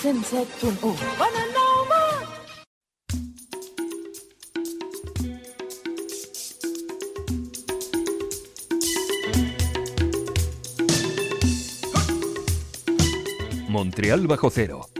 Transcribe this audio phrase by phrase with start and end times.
[0.00, 1.90] 107.1 Bonanova.
[13.68, 14.88] Montreal bajo cero.
[14.94, 14.99] And and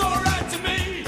[0.00, 1.04] alright to me.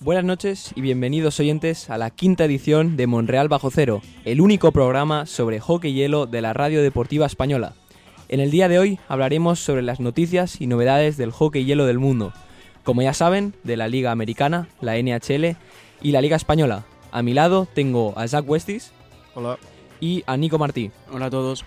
[0.00, 4.72] Buenas noches y bienvenidos oyentes a la quinta edición de Monreal Bajo Cero, el único
[4.72, 7.74] programa sobre hockey hielo de la radio deportiva española.
[8.28, 12.00] En el día de hoy hablaremos sobre las noticias y novedades del hockey hielo del
[12.00, 12.32] mundo,
[12.82, 15.56] como ya saben, de la Liga Americana, la NHL
[16.02, 16.84] y la Liga Española.
[17.12, 18.90] A mi lado tengo a Zach Westis
[19.36, 19.58] Hola.
[20.00, 20.90] y a Nico Martí.
[21.12, 21.64] Hola a todos.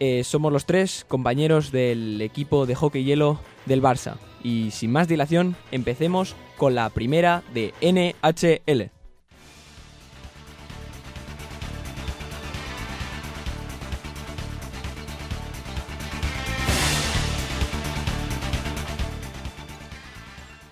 [0.00, 4.14] Eh, somos los tres compañeros del equipo de hockey hielo del Barça.
[4.42, 8.90] Y sin más dilación, empecemos con la primera de NHL.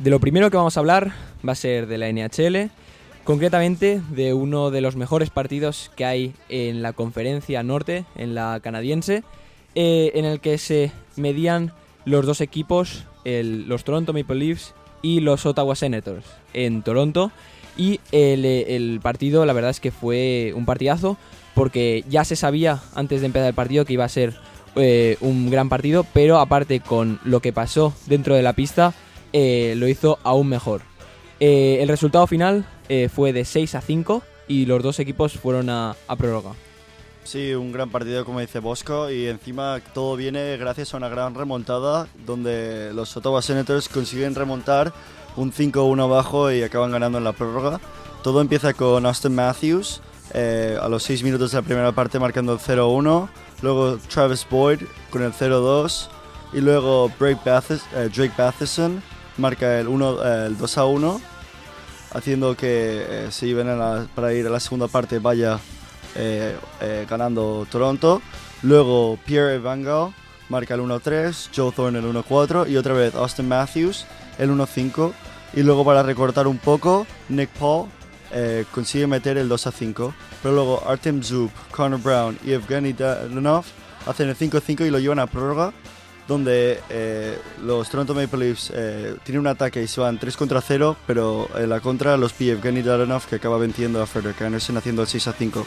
[0.06, 1.10] De lo primero que vamos a hablar
[1.44, 2.70] va a ser de la NHL,
[3.24, 8.60] concretamente de uno de los mejores partidos que hay en la conferencia norte, en la
[8.62, 9.24] canadiense,
[9.74, 11.72] eh, en el que se medían
[12.04, 17.32] los dos equipos, los Toronto Maple Leafs y los Ottawa Senators, en Toronto.
[17.76, 21.16] Y el, el partido, la verdad es que fue un partidazo,
[21.52, 24.34] porque ya se sabía antes de empezar el partido que iba a ser
[24.76, 28.94] eh, un gran partido, pero aparte con lo que pasó dentro de la pista,
[29.32, 30.82] eh, lo hizo aún mejor.
[31.40, 35.68] Eh, el resultado final eh, fue de 6 a 5 y los dos equipos fueron
[35.70, 36.52] a, a prórroga.
[37.24, 41.34] Sí, un gran partido como dice Bosco y encima todo viene gracias a una gran
[41.34, 44.92] remontada donde los Ottawa Senators consiguen remontar
[45.36, 47.80] un 5-1 abajo y acaban ganando en la prórroga.
[48.22, 50.00] Todo empieza con Austin Matthews
[50.34, 53.28] eh, a los 6 minutos de la primera parte marcando el 0-1,
[53.62, 56.08] luego Travis Boyd con el 0-2
[56.52, 59.02] y luego eh, Drake Matheson
[59.38, 61.20] marca el, 1, eh, el 2-1
[62.14, 65.58] haciendo que eh, iban a la- para ir a la segunda parte vaya
[66.14, 68.22] eh, eh, ganando Toronto.
[68.62, 70.14] Luego Pierre Evangal
[70.48, 74.06] marca el 1-3, Joe Thorne el 1-4 y otra vez Austin Matthews
[74.38, 75.12] el 1-5.
[75.54, 77.86] Y luego para recortar un poco, Nick Paul
[78.32, 80.12] eh, consigue meter el 2-5.
[80.42, 83.64] Pero luego Artem Zub, Connor Brown y Evgeny Danov
[84.06, 85.72] hacen el 5-5 y lo llevan a prórroga.
[86.28, 90.60] Donde eh, los Toronto Maple Leafs eh, tienen un ataque y se van 3 contra
[90.60, 94.76] 0, pero en la contra los pilla Evgeny Danov que acaba venciendo a Frederick Anderson
[94.76, 95.64] haciendo el 6 5.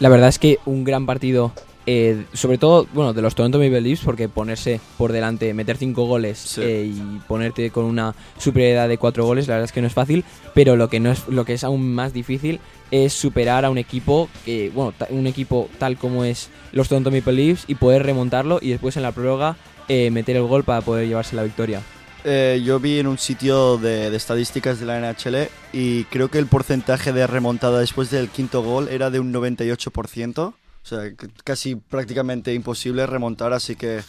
[0.00, 1.52] La verdad es que un gran partido,
[1.86, 6.04] eh, sobre todo, bueno, de los Toronto Maple Leafs, porque ponerse por delante, meter cinco
[6.04, 6.62] goles Sí.
[6.62, 10.24] y ponerte con una superioridad de cuatro goles, la verdad es que no es fácil,
[10.52, 12.58] pero lo que no es, lo que es aún más difícil
[12.90, 17.32] es superar a un equipo que, bueno, un equipo tal como es los Toronto Maple
[17.32, 19.56] Leafs y poder remontarlo y después en la prórroga
[19.88, 21.82] eh, meter el gol para poder llevarse la victoria.
[22.24, 26.38] Eh, yo vi en un sitio de, de estadísticas de la NHL y creo que
[26.38, 30.38] el porcentaje de remontada después del quinto gol era de un 98%.
[30.38, 31.00] O sea,
[31.42, 34.02] casi prácticamente imposible remontar, así que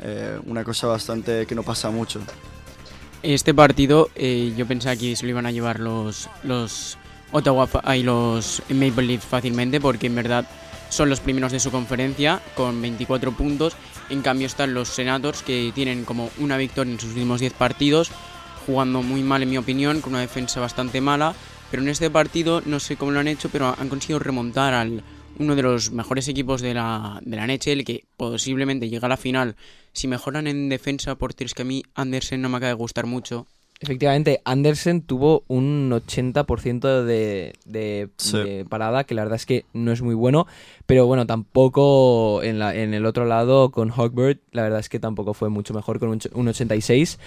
[0.00, 2.20] eh, una cosa bastante que no pasa mucho.
[3.22, 6.96] Este partido eh, yo pensaba que se lo iban a llevar los, los
[7.30, 10.48] Ottawa y los Maple Leafs fácilmente porque en verdad
[10.88, 13.76] son los primeros de su conferencia con 24 puntos.
[14.12, 18.10] En cambio están los Senators que tienen como una victoria en sus últimos 10 partidos,
[18.66, 21.34] jugando muy mal en mi opinión, con una defensa bastante mala.
[21.70, 25.02] Pero en este partido no sé cómo lo han hecho, pero han conseguido remontar al
[25.38, 29.16] uno de los mejores equipos de la, de la NHL que posiblemente llega a la
[29.16, 29.56] final
[29.94, 33.46] si mejoran en defensa porteros que a mí Andersen no me acaba de gustar mucho.
[33.82, 38.38] Efectivamente, Andersen tuvo un 80% de, de, Sí.
[38.38, 40.46] de parada, que la verdad es que no es muy bueno,
[40.86, 45.00] pero bueno, tampoco en, la, en el otro lado con Hawkbird, la verdad es que
[45.00, 47.18] tampoco fue mucho mejor con un, un 86.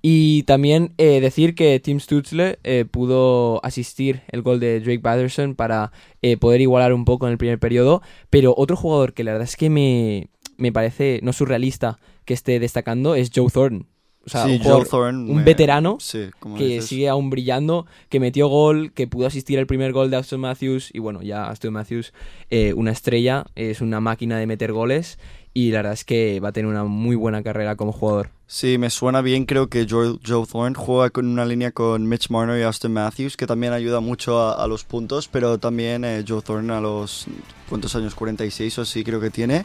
[0.00, 5.56] Y también eh, decir que Tim Stutzle eh, pudo asistir el gol de Drake Patterson
[5.56, 5.90] para
[6.22, 8.00] eh, poder igualar un poco en el primer periodo,
[8.30, 12.60] pero otro jugador que la verdad es que me, me parece no surrealista que esté
[12.60, 13.86] destacando es Joe Thornton.
[14.28, 15.30] O sea, sí, un jugador- Thorne.
[15.30, 16.26] un me- veterano Sí,
[16.56, 16.86] que dices.
[16.86, 20.90] sigue aún brillando, que metió gol, que pudo asistir al primer gol de Aston Matthews
[20.92, 22.12] y bueno, ya Aston Matthews,
[22.50, 25.18] eh, una estrella, es una máquina de meter goles
[25.58, 28.30] y la verdad es que va a tener una muy buena carrera como jugador.
[28.46, 29.44] Sí, me suena bien.
[29.44, 33.36] Creo que Joe, Joe Thorne juega con una línea con Mitch Marner y Austin Matthews,
[33.36, 37.26] que también ayuda mucho a, a los puntos, pero también eh, Joe Thorne a los,
[37.68, 38.14] ¿cuántos años?
[38.14, 39.64] 46 o así creo que tiene.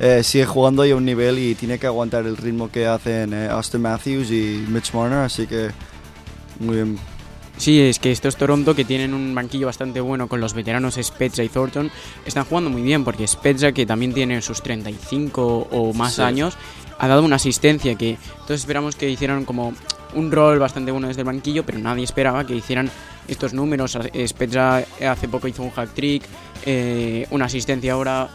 [0.00, 3.34] Eh, sigue jugando ahí a un nivel y tiene que aguantar el ritmo que hacen
[3.34, 5.70] eh, Austin Matthews y Mitch Marner, así que
[6.60, 6.98] muy bien.
[7.62, 11.44] Sí, es que estos Toronto, que tienen un banquillo bastante bueno con los veteranos Spezza
[11.44, 11.92] y Thornton,
[12.26, 16.22] están jugando muy bien, porque Spezza, que también tiene sus 35 o más Sí.
[16.22, 16.56] años,
[16.98, 18.18] ha dado una asistencia que
[18.48, 19.74] todos esperamos que hicieran como
[20.14, 22.90] un rol bastante bueno desde el banquillo, pero nadie esperaba que hicieran
[23.28, 23.96] estos números.
[24.26, 24.78] Spezza
[25.08, 26.24] hace poco hizo un hack trick,
[26.66, 28.28] eh, una asistencia ahora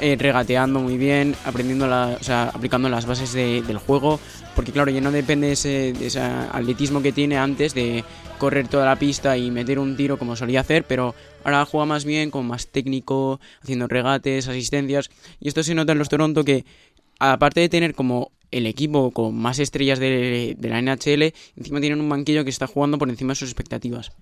[0.00, 4.20] eh, regateando muy bien, aprendiendo la, o sea, aplicando las bases de- del juego,
[4.54, 8.04] porque claro, ya no depende de ese, de ese atletismo que tiene antes de
[8.38, 11.14] correr toda la pista y meter un tiro como solía hacer, pero
[11.44, 15.98] ahora juega más bien, como más técnico, haciendo regates, asistencias, y esto se nota en
[15.98, 16.64] los Toronto que
[17.18, 22.08] aparte de tener como el equipo con más estrellas de la NHL, encima tienen un
[22.08, 24.12] banquillo que está jugando por encima de sus expectativas.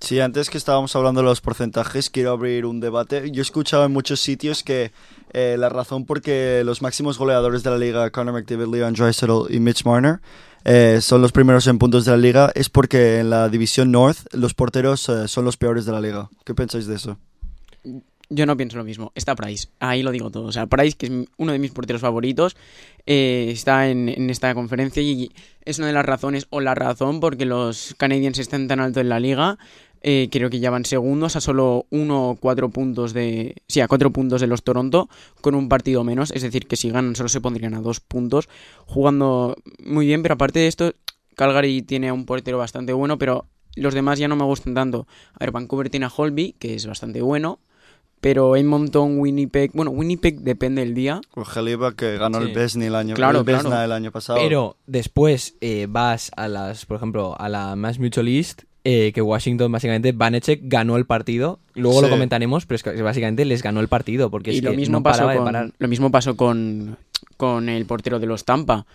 [0.00, 3.30] Sí, antes que estábamos hablando de los porcentajes, quiero abrir un debate.
[3.32, 4.92] Yo he escuchado en muchos sitios que
[5.32, 9.52] eh, la razón por que los máximos goleadores de la liga, Conor McDavid, Leon Draisaitl
[9.52, 10.20] y Mitch Marner,
[10.64, 14.18] eh, son los primeros en puntos de la liga, es porque en la división North
[14.32, 16.30] los porteros eh, son los peores de la liga.
[16.44, 17.18] ¿Qué pensáis de eso?
[18.30, 19.10] Yo no pienso lo mismo.
[19.14, 19.68] Está Price.
[19.80, 20.44] Ahí lo digo todo.
[20.44, 22.56] O sea, Price, que es uno de mis porteros favoritos,
[23.06, 25.32] está en, en esta conferencia y
[25.64, 29.08] es una de las razones, o la razón, porque los Canadiens están tan alto en
[29.08, 29.58] la liga.
[30.02, 33.56] Eh, creo que ya van segundos a solo uno o cuatro puntos de.
[33.66, 35.08] Sí, a cuatro puntos de los Toronto,
[35.40, 36.30] con un partido menos.
[36.30, 38.48] Es decir, que si ganan solo se pondrían a dos puntos,
[38.86, 40.22] jugando muy bien.
[40.22, 40.92] Pero aparte de esto,
[41.34, 43.46] Calgary tiene a un portero bastante bueno, pero
[43.76, 45.06] los demás ya no me gustan tanto.
[45.34, 47.58] A ver, Vancouver tiene a Holby, que es bastante bueno.
[48.20, 49.70] Pero Edmonton, Winnipeg.
[49.74, 51.20] Bueno, Winnipeg depende del día.
[51.30, 52.48] Con Jaliba que ganó Sí.
[52.48, 53.80] el Vesni el año, Claro, el claro.
[53.82, 54.40] el año pasado.
[54.42, 59.20] Pero después eh, vas a las, por ejemplo, a la Mass Mutual East, eh, que
[59.20, 61.58] Washington básicamente, Vanecek ganó el partido.
[61.74, 64.70] Luego lo comentaremos, pero es que básicamente les ganó el partido porque y es lo
[64.70, 65.62] que mismo, no pasó paraba de parar.
[65.66, 66.96] con, lo mismo pasó con,
[67.36, 68.86] con el portero de los Tampa,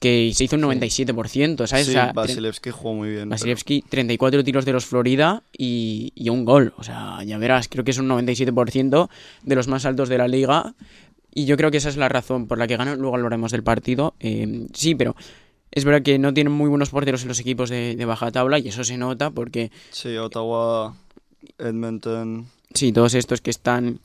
[0.00, 1.84] que se hizo un 97%, ¿sabes?
[1.84, 3.20] sí, O sea, Vasilevsky jugó muy bien.
[3.24, 6.72] pero- Vasilevsky, 34 tiros de los Florida y, y un gol.
[6.78, 9.08] O sea, ya verás, creo que es un 97%
[9.42, 10.74] de los más altos de la liga.
[11.34, 12.98] Y yo creo que esa es la razón por la que ganan.
[12.98, 14.14] Luego hablaremos del partido.
[14.20, 15.14] Eh, sí, pero
[15.72, 18.58] es verdad que no tienen muy buenos porteros en los equipos de, de baja tabla
[18.58, 20.94] y eso se nota porque Sí, Ottawa,
[21.58, 22.46] Edmonton.
[22.74, 23.98] sí, todos estos que están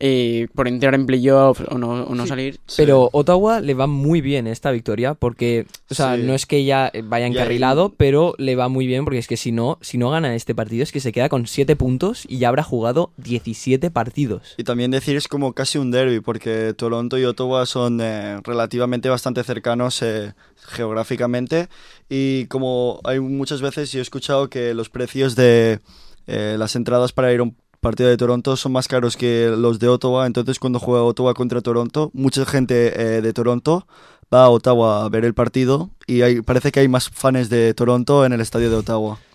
[0.00, 2.54] eh, por entrar en playoffs o no, o no salir.
[2.66, 2.74] sí.
[2.78, 6.22] Pero Ottawa le va muy bien esta victoria porque, o sea, Sí.
[6.22, 9.36] no es que ya vaya Ya, encarrilado, pero le va muy bien porque es que
[9.36, 12.38] si no, si no gana este partido es que se queda con 7 puntos y
[12.38, 14.54] ya habrá jugado 17 partidos.
[14.56, 19.08] Y también decir es como casi un derby, porque Toronto y Ottawa son eh, relativamente
[19.08, 21.68] bastante cercanos eh, geográficamente.
[22.08, 25.80] Y como hay muchas veces yo he escuchado que los precios de
[26.26, 29.78] eh, las entradas para ir a un partido de Toronto son más caros que los
[29.78, 30.26] de Ottawa.
[30.26, 33.86] Entonces cuando juega Ottawa contra Toronto, mucha gente eh, de Toronto
[34.32, 37.74] va a Ottawa a ver el partido y hay, parece que hay más fans de
[37.74, 39.18] Toronto en el estadio de Ottawa.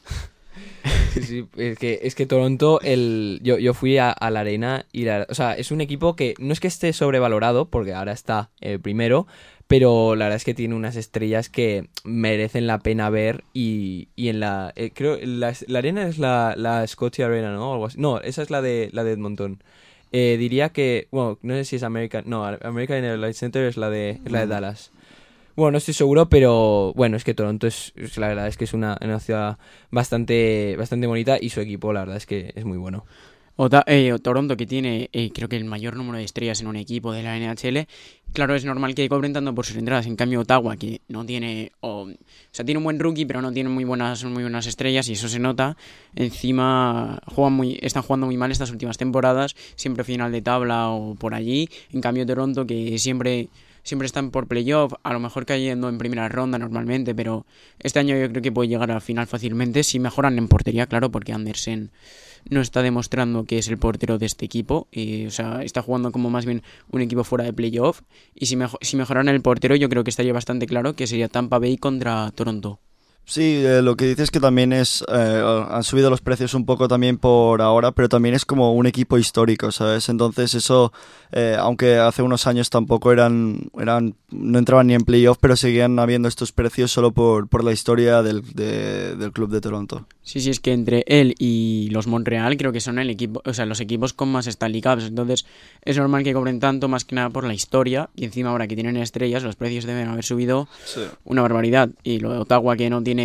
[1.57, 5.25] Es que, es que Toronto, el, yo, yo fui a, a la arena y la-
[5.29, 8.77] o sea, es un equipo que no es que esté sobrevalorado, porque ahora está eh,
[8.79, 9.27] primero,
[9.67, 14.29] pero la verdad es que tiene unas estrellas que merecen la pena ver y, y
[14.29, 17.73] en la, eh, creo, la, la arena es la, la Scotia Arena, ¿no?
[17.73, 17.99] Algo así.
[17.99, 19.61] No, esa es la de, la de Edmonton.
[20.13, 23.89] Eh, diría que, bueno, no sé si es American, no, American Airlines Center es la
[23.89, 24.91] de, es la de Dallas.
[25.57, 28.63] Bueno, no estoy seguro, pero bueno, es que Toronto es, es- la verdad es que
[28.65, 29.57] es una, una ciudad
[29.91, 33.05] bastante, bastante bonita y su equipo, la verdad es que es muy bueno.
[33.59, 36.75] Ota- eh, Toronto, que tiene eh, creo que el mayor número de estrellas en un
[36.75, 37.87] equipo de la NHL,
[38.31, 40.05] claro, es normal que cobren tanto por sus entradas.
[40.05, 41.71] En cambio, Ottawa, que no tiene.
[41.79, 42.09] O, o
[42.51, 45.27] sea, tiene un buen rookie, pero no tiene muy buenas, muy buenas estrellas, y eso
[45.27, 45.75] se nota.
[46.15, 51.15] Encima, juegan muy, están jugando muy mal estas últimas temporadas, siempre final de tabla o
[51.15, 51.67] por allí.
[51.91, 53.49] En cambio, Toronto, que siempre.
[53.83, 57.45] Siempre están por playoff, a lo mejor cayendo en primera ronda normalmente, pero
[57.79, 61.09] este año yo creo que puede llegar al final fácilmente si mejoran en portería, claro,
[61.09, 61.91] porque Andersen
[62.49, 64.87] no está demostrando que es el portero de este equipo.
[64.91, 68.01] y, o sea, está jugando como más bien un equipo fuera de playoff.
[68.35, 71.27] Y si, mejo- si mejoran el portero, yo creo que estaría bastante claro que sería
[71.27, 72.79] Tampa Bay contra Toronto.
[73.29, 75.03] Sí, eh, lo que dices es que también es.
[75.11, 78.87] eh, han subido los precios un poco también por ahora, pero también es como un
[78.87, 80.07] equipo histórico, ¿sabes?
[80.07, 80.93] Entonces, eso,
[81.33, 83.69] eh, aunque hace unos años tampoco eran.
[83.77, 87.73] eran no entraban ni en playoff, pero seguían habiendo estos precios solo por, por la
[87.73, 90.05] historia del, de- del club de Toronto.
[90.21, 93.53] Sí, sí, es que entre él y los Montreal creo que son el equipo, o
[93.53, 95.03] sea, los equipos con más Stanley Cups.
[95.05, 95.45] Entonces
[95.83, 98.09] es normal que cobren tanto, más que nada por la historia.
[98.15, 100.67] Y encima ahora que tienen estrellas, los precios deben haber subido
[101.25, 101.89] una barbaridad.
[102.03, 103.16] Y lo de Ottawa que no tiene,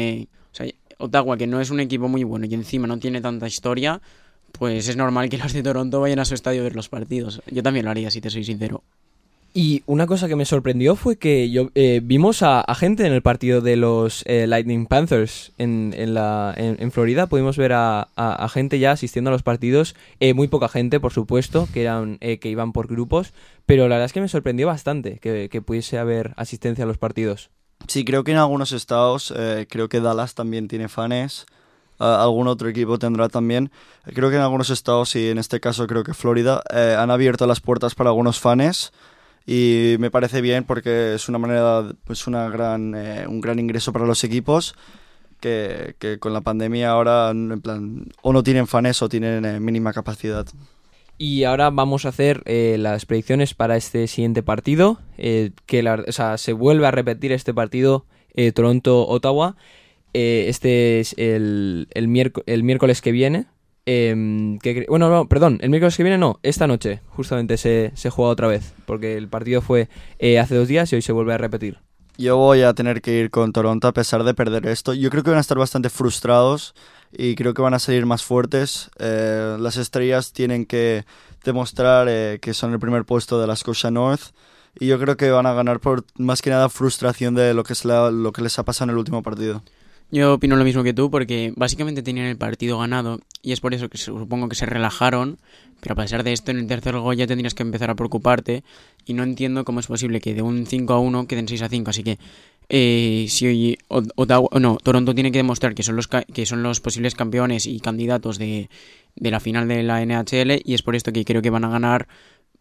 [0.53, 0.67] sea,
[0.99, 4.01] Ottawa que no es un equipo muy bueno y encima no tiene tanta historia,
[4.53, 7.43] pues es normal que los de Toronto vayan a su estadio a ver los partidos.
[7.51, 8.83] Yo también lo haría, si te soy sincero.
[9.55, 13.21] Y una cosa que me sorprendió fue que yo eh, vimos a, gente en el
[13.21, 17.27] partido de los eh, Lightning Panthers en, en, la, en, Florida.
[17.27, 18.09] Pudimos ver a,
[18.51, 19.95] gente ya asistiendo a los partidos.
[20.21, 23.35] Eh, muy poca gente, por supuesto, que, eran, que iban por grupos.
[23.67, 26.97] Pero la verdad es que me sorprendió bastante que, que pudiese haber asistencia a los
[26.97, 27.51] partidos.
[27.89, 31.47] Sí, creo que en algunos estados, eh, creo que Dallas también tiene fans.
[31.99, 33.71] ah, algún otro equipo tendrá también.
[34.15, 37.47] Creo que en algunos estados, y en este caso creo que Florida, eh, han abierto
[37.47, 38.93] las puertas para algunos fans.
[39.47, 43.93] Y me parece bien porque es una manera, pues una gran, eh, un gran ingreso
[43.93, 44.75] para los equipos.
[45.41, 49.59] Que, que con la pandemia ahora, en plan, o no tienen fans o tienen eh,
[49.61, 50.47] mínima capacidad.
[51.25, 54.99] Y ahora vamos a hacer eh, las predicciones para este siguiente partido.
[55.19, 59.55] eh, que la- o sea, se vuelve a repetir este partido eh, Toronto-Ottawa.
[60.15, 63.47] Eh, este es el, el, miérc- el miércoles que viene.
[63.87, 68.11] em, que bueno, no, perdón, el miércoles que viene no, esta noche justamente se, se
[68.11, 68.75] juega otra vez.
[68.85, 69.89] Porque el partido fue
[70.19, 71.79] eh, hace dos días y hoy se vuelve a repetir.
[72.19, 74.93] Yo voy a tener que ir con Toronto a pesar de perder esto.
[74.93, 76.75] Yo creo que van a estar bastante frustrados
[77.13, 78.91] y creo que van a salir más fuertes.
[78.99, 81.05] Eh, las estrellas tienen que
[81.45, 84.33] demostrar eh, que son el primer puesto de la Scotia North
[84.79, 87.75] y yo creo que van a ganar por más que nada frustración de lo que,
[87.75, 89.63] es lo que les ha pasado en el último partido.
[90.11, 93.73] Yo opino lo mismo que tú porque básicamente tenían el partido ganado y es por
[93.73, 95.39] eso que supongo que se relajaron,
[95.81, 98.63] pero a pesar de esto en el tercer gol ya tendrías que empezar a preocuparte
[99.07, 101.69] y no entiendo cómo es posible que de un 5 a 1 queden 6 a
[101.71, 102.19] 5, así que
[102.75, 107.67] eh, si no, Toronto tiene que demostrar que son los que son los posibles campeones
[107.67, 108.71] y candidatos de,
[109.15, 111.69] de la final de la NHL y es por esto que creo que van a
[111.69, 112.09] ganar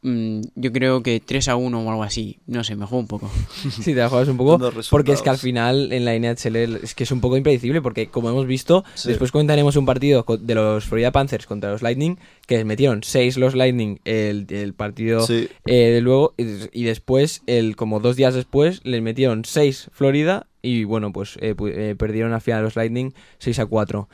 [0.02, 3.08] mm, yo creo que 3 a 1 o algo así, no sé, me juego un
[3.08, 3.30] poco.
[3.72, 4.60] Sí, te la juegas un poco.
[4.90, 7.82] Porque es que al final en la NHL es que es un poco impredecible.
[7.82, 9.10] Porque como hemos visto, Sí.
[9.10, 12.18] después comentaremos un partido de los Florida Panthers contra los Lightning.
[12.48, 15.48] Que metieron 6 los Lightning el, el partido Sí.
[15.66, 16.34] eh, de luego.
[16.38, 20.48] Y, después, el, como dos días después, les metieron 6 Florida.
[20.64, 24.10] Y bueno, pues eh, eh, perdieron al final los Lightning 6 a 4.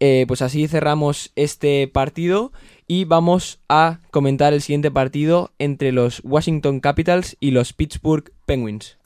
[0.00, 2.52] Eh, pues así cerramos este partido
[2.86, 8.96] y vamos a comentar el siguiente partido entre los Washington Capitals y los Pittsburgh Penguins.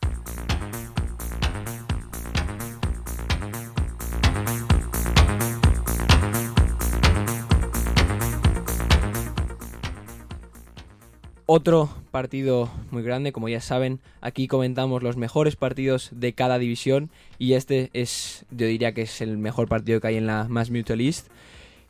[11.55, 17.11] Otro partido muy grande, como ya saben, aquí comentamos los mejores partidos de cada división
[17.39, 20.71] y este es, yo diría que es el mejor partido que hay en la Mass
[20.71, 21.27] Mutual East.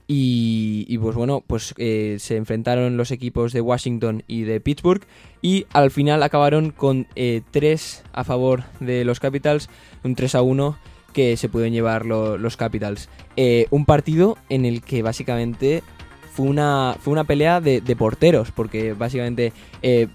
[0.08, 5.04] Y, y, pues bueno, pues eh, se enfrentaron los equipos de Washington y de Pittsburgh
[5.42, 9.70] y al final acabaron con 3 a favor de los Capitals,
[10.02, 10.76] un 3 a 1
[11.12, 13.08] que se pudieron llevar lo- los Capitals.
[13.36, 15.84] Eh, un partido en el que básicamente
[16.32, 20.08] fue una, fue una pelea de, de porteros, porque básicamente, eh,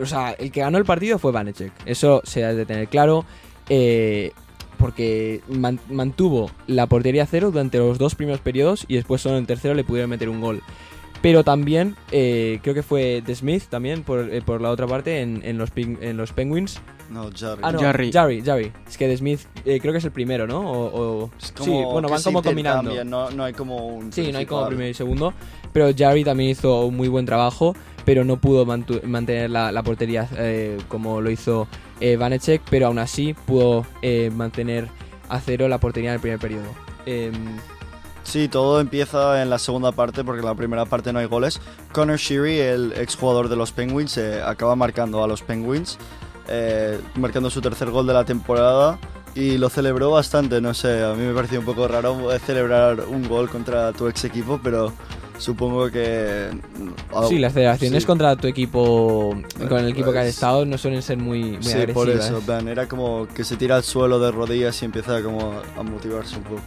[0.00, 3.24] o sea, el que ganó el partido fue Vanecek, eso se ha de tener claro.
[3.68, 4.32] eh,
[4.78, 9.34] porque man- mantuvo la portería a cero durante los dos primeros periodos y después solo
[9.34, 10.62] en el tercero le pudieron meter un gol.
[11.20, 15.58] Pero también, eh, creo que fue The Smith también, por, por la otra parte, en,
[15.58, 16.80] los, en los Penguins.
[17.10, 17.62] No, Jarry.
[17.64, 18.12] Ah, no, Jarry.
[18.12, 18.72] Jarry, Jarry.
[18.86, 20.60] Es que Smith eh, creo que es el primero, ¿no?
[20.60, 23.04] O, o- Es Sí, bueno, van como combinando.
[23.04, 24.12] No, no hay como un.
[24.12, 25.32] Sí, no hay como primero y segundo.
[25.72, 27.74] Pero Jarry también hizo un muy buen trabajo,
[28.04, 31.66] pero no pudo mantener la, la portería eh, como lo hizo
[32.00, 34.88] eh, Vanecek, pero aún así pudo eh, mantener
[35.28, 36.66] a cero la portería en el primer periodo.
[37.06, 37.32] Em,
[38.24, 41.62] Sí, todo empieza en la segunda parte porque en la primera parte no hay goles.
[41.92, 45.96] Connor Sheary, el exjugador de los Penguins, eh, acaba marcando a los Penguins,
[46.48, 48.98] eh, marcando su tercer gol de la temporada
[49.34, 50.60] y lo celebró bastante.
[50.60, 54.08] No sé, a mí me pareció un poco raro eh, celebrar un gol contra tu
[54.08, 54.92] ex equipo, pero
[55.38, 56.48] supongo que.
[57.14, 58.06] ah, sí, las celebraciones sí.
[58.06, 59.36] contra tu equipo,
[59.68, 61.94] con el equipo que has Pues- estado, no suelen ser muy, muy Sí, agresivas.
[61.94, 62.42] por eso, ¿eh?
[62.44, 66.36] plan, era como que se tira al suelo de rodillas y empieza como a motivarse
[66.36, 66.62] un poco.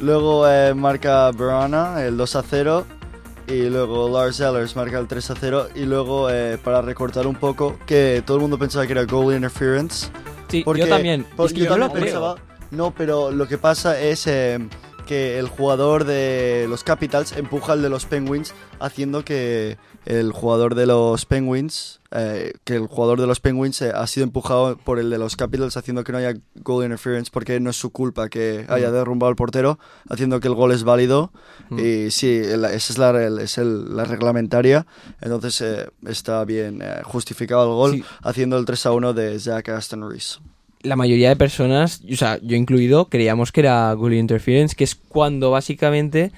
[0.00, 2.86] Luego eh, marca Verona el 2 a 0
[3.50, 7.34] y luego Lars Ellers marca el 3 a 0 y luego eh, para recortar un
[7.34, 10.08] poco que todo el mundo pensaba que era goal interference.
[10.48, 11.24] Sí, Porque, yo también.
[11.36, 12.04] por- es que yo lo también creo.
[12.04, 12.34] pensaba,
[12.70, 14.58] No, pero lo que pasa es eh,
[15.06, 19.76] que el jugador de los Capitals empuja al de los Penguins, haciendo que
[20.06, 24.24] el jugador de los Penguins, eh, que el jugador de los Penguins eh, ha sido
[24.24, 27.76] empujado por el de los Capitals, haciendo que no haya goal interference, porque no es
[27.76, 31.32] su culpa que haya derrumbado el portero, haciendo que el gol es válido.
[31.68, 31.78] Mm.
[31.78, 34.86] Y sí, esa es la, es el- la reglamentaria,
[35.20, 38.04] entonces eh, está bien eh, justificado el gol, Sí.
[38.22, 40.38] haciendo el 3 a 1 de Zach Aston Reese.
[40.82, 44.94] la mayoría de personas, o sea, yo incluido, creíamos que era goal interference, que es
[44.94, 46.32] cuando básicamente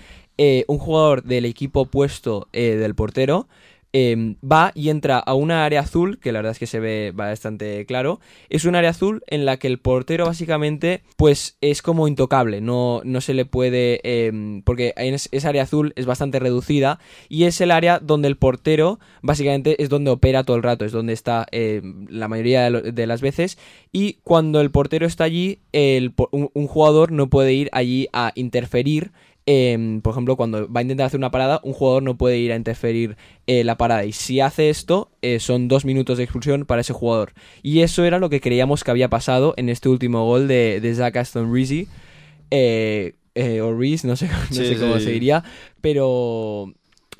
[0.67, 3.47] un jugador del equipo opuesto del portero
[3.93, 7.13] eh, va y entra a una área azul, que la verdad es que se ve
[7.15, 8.21] bastante claro.
[8.49, 13.03] Es un área azul en la que el portero básicamente pues es como intocable, no,
[13.05, 14.01] no se le puede...
[14.05, 18.99] eh, porque esa área azul es bastante reducida y es el área donde el portero
[19.21, 23.21] básicamente es donde opera todo el rato, es donde está eh, la mayoría de, las
[23.21, 23.59] veces
[23.91, 29.13] y cuando el portero está allí, un jugador no puede ir allí a interferir.
[29.47, 32.53] Em, por ejemplo, cuando va a intentar hacer una parada, un jugador no puede ir
[32.53, 34.05] a interferir eh, la parada.
[34.05, 37.33] Y si hace esto, eh, son dos minutos de expulsión para ese jugador.
[37.63, 40.95] Y eso era lo que creíamos que había pasado en este último gol de, de
[40.95, 41.87] Zach Aston Reese.
[42.51, 45.05] Eh, eh, o Reese, no sé, no Sí, sé cómo sí.
[45.05, 45.43] se diría.
[45.81, 46.73] Pero.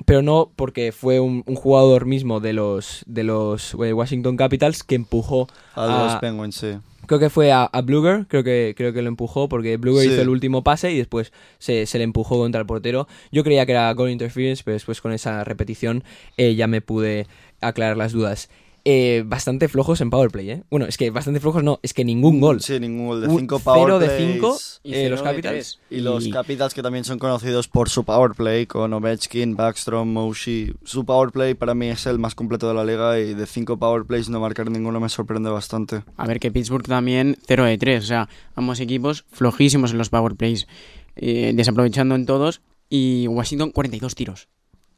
[0.05, 4.95] Pero no porque fue un, un jugador mismo de los de los Washington Capitals que
[4.95, 6.71] empujó A los a- Penguins, sí.
[7.05, 10.13] Creo que fue a, a Bluger, creo que, creo que lo empujó porque Bluger Sí.
[10.13, 13.07] hizo el último pase y después se, se le empujó contra el portero.
[13.31, 16.03] Yo creía que era goal interference, pero después con esa repetición
[16.37, 17.27] eh, ya me pude
[17.61, 18.49] aclarar las dudas.
[18.85, 20.63] Eh, bastante flojos en powerplay, ¿eh?
[20.69, 22.59] Bueno, es que bastante flojos no, es que ningún gol.
[22.59, 24.33] Sí, ningún gol de Un 5 cero power de plays.
[24.33, 25.79] 5 Y eh, los cero de Capitals.
[25.89, 30.73] Y los Capitals que también son conocidos por su power play con Ovechkin, Backstrom, Moshe.
[30.83, 33.77] Su power play para mí es el más completo de la liga y de 5
[33.77, 36.03] power plays no marcar ninguno me sorprende bastante.
[36.17, 38.03] A ver, que Pittsburgh también 0 de 3.
[38.03, 40.67] O sea, ambos equipos flojísimos en los power plays,
[41.15, 42.61] eh, desaprovechando en todos.
[42.89, 44.49] Y Washington 42 tiros.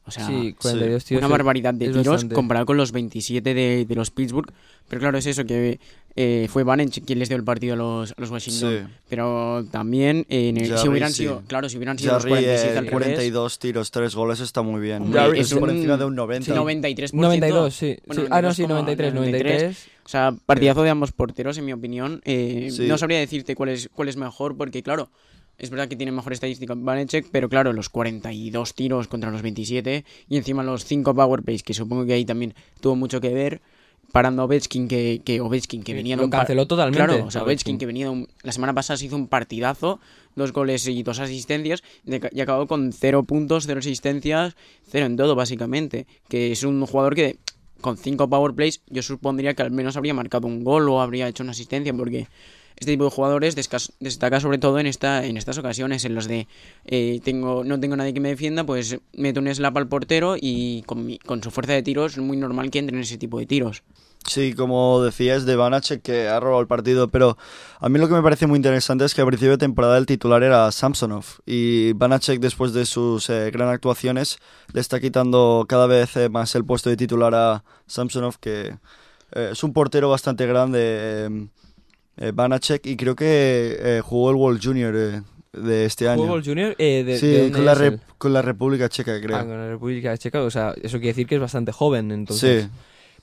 [0.06, 1.18] O sea, sí, 42 tíos.
[1.18, 2.34] una barbaridad de tiros bastante.
[2.34, 4.52] comparado con los 27 de, de los Pittsburgh.
[4.88, 5.80] Pero claro, es eso, que
[6.14, 8.70] eh, fue Vanench quien les dio el partido a los, a los Washington.
[8.86, 8.92] Sí.
[9.08, 11.22] Pero también, eh, en el- si Jarry, hubieran sí.
[11.24, 14.38] sido, claro, si hubieran sido los Jarry, 47 eh, al revés, 42 tiros, 3 goles
[14.38, 15.02] está muy bien.
[15.02, 16.44] Hombre, Jarry es es por un- encima de un 90.
[16.46, 17.10] sí, 93%.
[17.12, 17.96] 92, sí.
[18.06, 18.28] Bueno, sí.
[18.30, 19.12] Ah, no, sí, 92,93.
[19.12, 19.88] 93, 93.
[20.04, 22.20] O sea, partidazo de ambos porteros, en mi opinión.
[22.24, 22.86] Eh, Sí.
[22.86, 25.10] No sabría decirte cuál es, cuál es mejor, porque claro,
[25.58, 30.04] es verdad que tiene mejor estadística Vanecek, pero claro, los 42 tiros contra los 27
[30.28, 33.60] y encima los 5 power plays, que supongo que ahí también tuvo mucho que ver,
[34.12, 37.04] parando a Ovechkin, que, que Ovechkin, que venía de Lo un canceló totalmente.
[37.04, 37.76] Claro, o sea, Ovechkin.
[37.78, 40.00] Que venía de un- La semana pasada se hizo un partidazo,
[40.36, 44.54] dos goles y dos asistencias, y acabó con cero puntos, cero asistencias,
[44.88, 46.06] cero en todo, básicamente.
[46.28, 47.36] Que es un jugador que,
[47.80, 51.28] con cinco power plays, yo supondría que al menos habría marcado un gol o habría
[51.28, 52.26] hecho una asistencia, porque
[52.78, 56.46] este tipo de jugadores destaca sobre todo en esta en estas ocasiones en los de
[56.84, 60.82] eh, tengo no tengo nadie que me defienda pues meto un slap al portero y
[60.82, 63.82] con, su fuerza de tiros es muy normal que entren ese tipo de tiros.
[64.26, 67.38] Sí, como decías de Vanacek que ha robado el partido, pero
[67.78, 70.04] a mí lo que me parece muy interesante es que a principio de temporada el
[70.04, 74.38] titular era Samsonov y Vanacek después de sus eh, gran actuaciones
[74.72, 78.76] le está quitando cada vez eh, más el puesto de titular a Samsonov que
[79.32, 81.48] es un portero bastante grande
[82.18, 86.22] eh, Vanacek y creo que eh, jugó el World Junior eh, de este año.
[86.22, 89.36] Fútbol Junior, eh, de, sí, de con, la con República Checa creo.
[89.36, 92.64] Ah, con la República Checa, o sea, eso quiere decir que es bastante joven, entonces.
[92.64, 92.70] sí.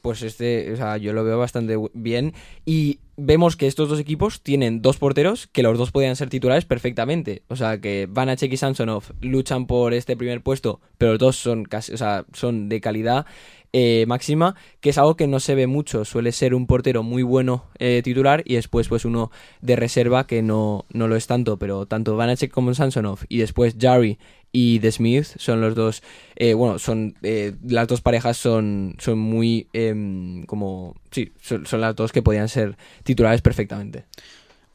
[0.01, 2.33] Pues este, o sea, yo lo veo bastante bien.
[2.65, 6.65] Y vemos que estos dos equipos tienen dos porteros que los dos podían ser titulares
[6.65, 7.43] perfectamente.
[7.47, 11.63] O sea, que Vanacek y Samsonov luchan por este primer puesto, pero los dos son
[11.63, 13.25] casi, o sea, son de calidad
[13.73, 16.05] eh, máxima, que es algo que no se ve mucho.
[16.05, 19.31] Suele ser un portero muy bueno eh, titular y después pues uno
[19.61, 23.75] de reserva que no, no lo es tanto, pero tanto Vanacek como Samsonov y después
[23.79, 24.17] Jarry
[24.55, 26.03] y The Smith son los dos,
[26.35, 31.81] eh, bueno, son eh, las dos parejas son, son muy em, como, sí, son, son
[31.81, 34.05] las dos que podían ser titulares perfectamente.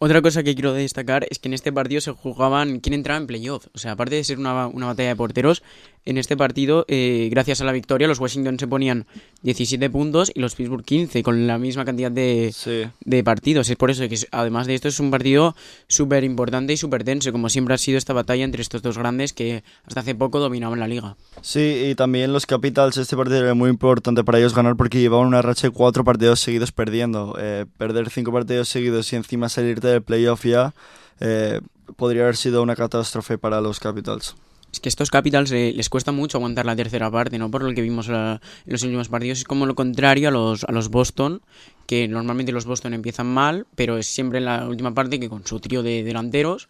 [0.00, 3.26] Otra cosa que quiero destacar es que en este partido se jugaban quién entraba en
[3.26, 3.66] playoff.
[3.74, 5.64] O sea, aparte de ser una, una batalla de porteros,
[6.04, 9.06] en este partido, eh, gracias a la victoria, los Washington se ponían
[9.42, 12.84] 17 puntos y los Pittsburgh 15, con la misma cantidad de, Sí.
[13.04, 13.68] de partidos.
[13.70, 15.54] Es por eso que, además de esto, es un partido
[15.86, 19.32] súper importante y súper tenso, como siempre ha sido esta batalla entre estos dos grandes
[19.32, 21.16] que hasta hace poco dominaban la liga.
[21.42, 25.26] Sí, y también los Capitals, este partido era muy importante para ellos ganar porque llevaban
[25.26, 27.36] una racha de cuatro partidos seguidos perdiendo.
[27.38, 30.74] Eh, perder cinco partidos seguidos y encima salirte del playoff ya
[31.20, 31.60] eh,
[31.96, 34.34] podría haber sido una catástrofe para los Capitals.
[34.72, 37.50] Es que estos Capitals eh, les cuesta mucho aguantar la tercera parte, ¿no?
[37.50, 39.38] Por lo que vimos eh, en los últimos partidos.
[39.38, 41.40] Es como lo contrario a los, a los Boston,
[41.86, 45.58] que normalmente los Boston empiezan mal, pero es siempre la última parte que con su
[45.60, 46.68] trío de delanteros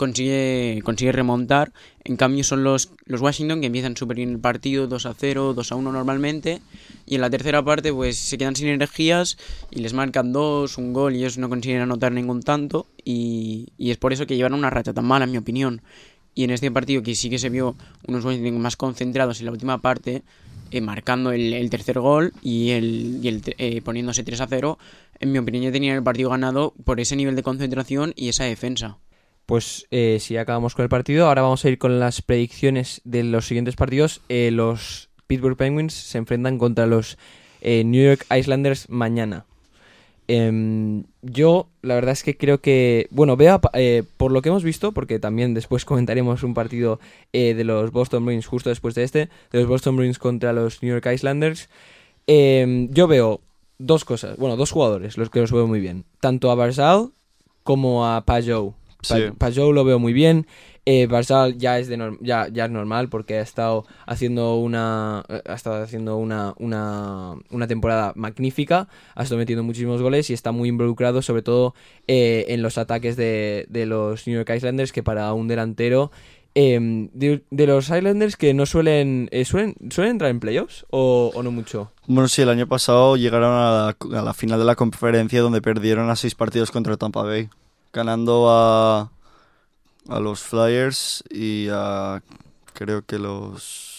[0.00, 1.72] consigue, consigue remontar.
[2.04, 5.52] En cambio son los, los Washington que empiezan súper bien el partido, 2 a 0,
[5.54, 6.62] 2 a 1 normalmente.
[7.04, 9.36] Y en la tercera parte pues se quedan sin energías
[9.70, 12.86] y les marcan dos, un gol y ellos no consiguen anotar ningún tanto.
[13.04, 15.82] Y, y es por eso que llevan una racha tan mala, en mi opinión.
[16.34, 19.52] Y en este partido que sí que se vio unos Washington más concentrados en la
[19.52, 20.22] última parte,
[20.70, 24.78] eh, marcando el, tercer gol y, el, y el, eh, poniéndose 3 a 0,
[25.18, 28.44] en mi opinión ya tenían el partido ganado por ese nivel de concentración y esa
[28.44, 28.98] defensa.
[29.50, 33.00] Pues eh, si ya acabamos con el partido, ahora vamos a ir con las predicciones
[33.02, 34.20] de los siguientes partidos.
[34.28, 37.18] Eh, los Pittsburgh Penguins se enfrentan contra los
[37.60, 39.46] eh, New York Islanders mañana.
[40.32, 44.62] Em, yo, la verdad es que creo que, bueno, veo, eh, por lo que hemos
[44.62, 47.00] visto, porque también después comentaremos un partido
[47.32, 50.84] eh, de los Boston Bruins justo después de este, de los Boston Bruins contra los
[50.84, 51.68] New York Islanders,
[52.28, 53.40] em, yo veo
[53.78, 57.10] dos cosas, bueno, dos jugadores, los que los veo muy bien, tanto a Barzal
[57.64, 58.76] como a Pajot.
[59.38, 59.60] Pa- Sí.
[59.72, 60.46] Lo veo muy bien.
[60.86, 65.22] Eh, Barzal ya es de norm- ya, ya es normal porque ha estado haciendo una
[65.28, 70.32] eh, ha estado haciendo una, una, una temporada magnífica, ha estado metiendo muchísimos goles y
[70.32, 71.74] está muy involucrado sobre todo
[72.08, 76.10] eh, en los ataques de, de los New York Islanders que para un delantero
[76.54, 81.30] eh, de, de los Islanders que no suelen eh, suelen suelen entrar en playoffs o,
[81.34, 81.92] o no mucho.
[82.08, 85.62] Bueno, sí, el año pasado llegaron a la, a la final de la conferencia donde
[85.62, 87.48] perdieron a seis partidos contra Tampa Bay,
[87.92, 89.10] ganando a,
[90.08, 92.22] a los Flyers y a
[92.72, 93.98] creo que los...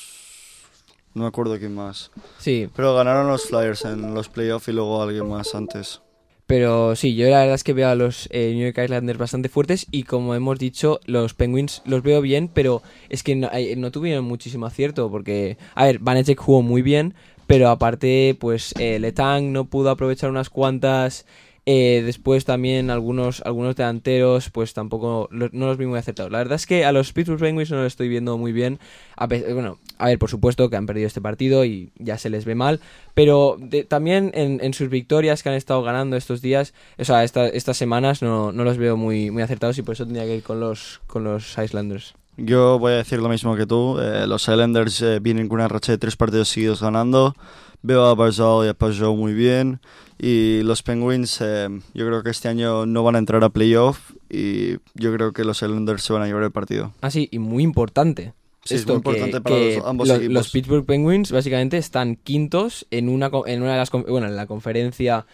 [1.13, 2.09] No me acuerdo quién más.
[2.39, 6.01] Sí, Pero ganaron los Flyers en los playoffs y luego alguien más antes.
[6.47, 9.47] Pero sí, yo la verdad es que veo a los eh, New York Islanders bastante
[9.47, 13.75] fuertes y como hemos dicho, los Penguins los veo bien, pero es que no, eh,
[13.77, 17.13] no tuvieron muchísimo acierto porque, a ver, Vanecek jugó muy bien,
[17.47, 21.25] pero aparte, pues eh, Letang no pudo aprovechar unas cuantas.
[21.65, 26.31] Eh, después también algunos algunos delanteros, pues tampoco no los vi muy acertados.
[26.31, 28.79] La verdad es que a los Pittsburgh Penguins no los estoy viendo muy bien.
[29.15, 32.29] A pe- bueno, a ver, por supuesto que han perdido este partido y ya se
[32.31, 32.79] les ve mal,
[33.13, 37.77] pero también en, sus victorias que han estado ganando estos días, o sea, esta- estas
[37.77, 40.59] semanas no, no los veo muy, muy acertados y por eso tendría que ir con
[40.59, 42.15] los, con los Islanders.
[42.37, 43.99] Yo voy a decir lo mismo que tú.
[43.99, 47.35] eh, los Islanders eh, vienen con una racha de tres partidos seguidos ganando.
[47.83, 49.79] Veo a Barzal y a Pajot muy bien.
[50.19, 54.11] Y los Penguins, eh, yo creo que este año no van a entrar a playoff.
[54.29, 56.93] Y yo creo que los Islanders se van a llevar el partido.
[57.01, 58.33] Ah, sí, y muy importante.
[58.63, 60.33] Sí, es Esto, muy importante que- para que los- ambos lo- equipos.
[60.33, 64.45] Los Pittsburgh Penguins básicamente están quintos en una, en una de las bueno, en la
[64.45, 65.25] conferencia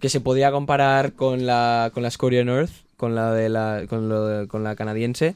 [0.00, 2.10] que se podría comparar con la con la
[2.44, 5.34] North, con la de la con, lo de- con la canadiense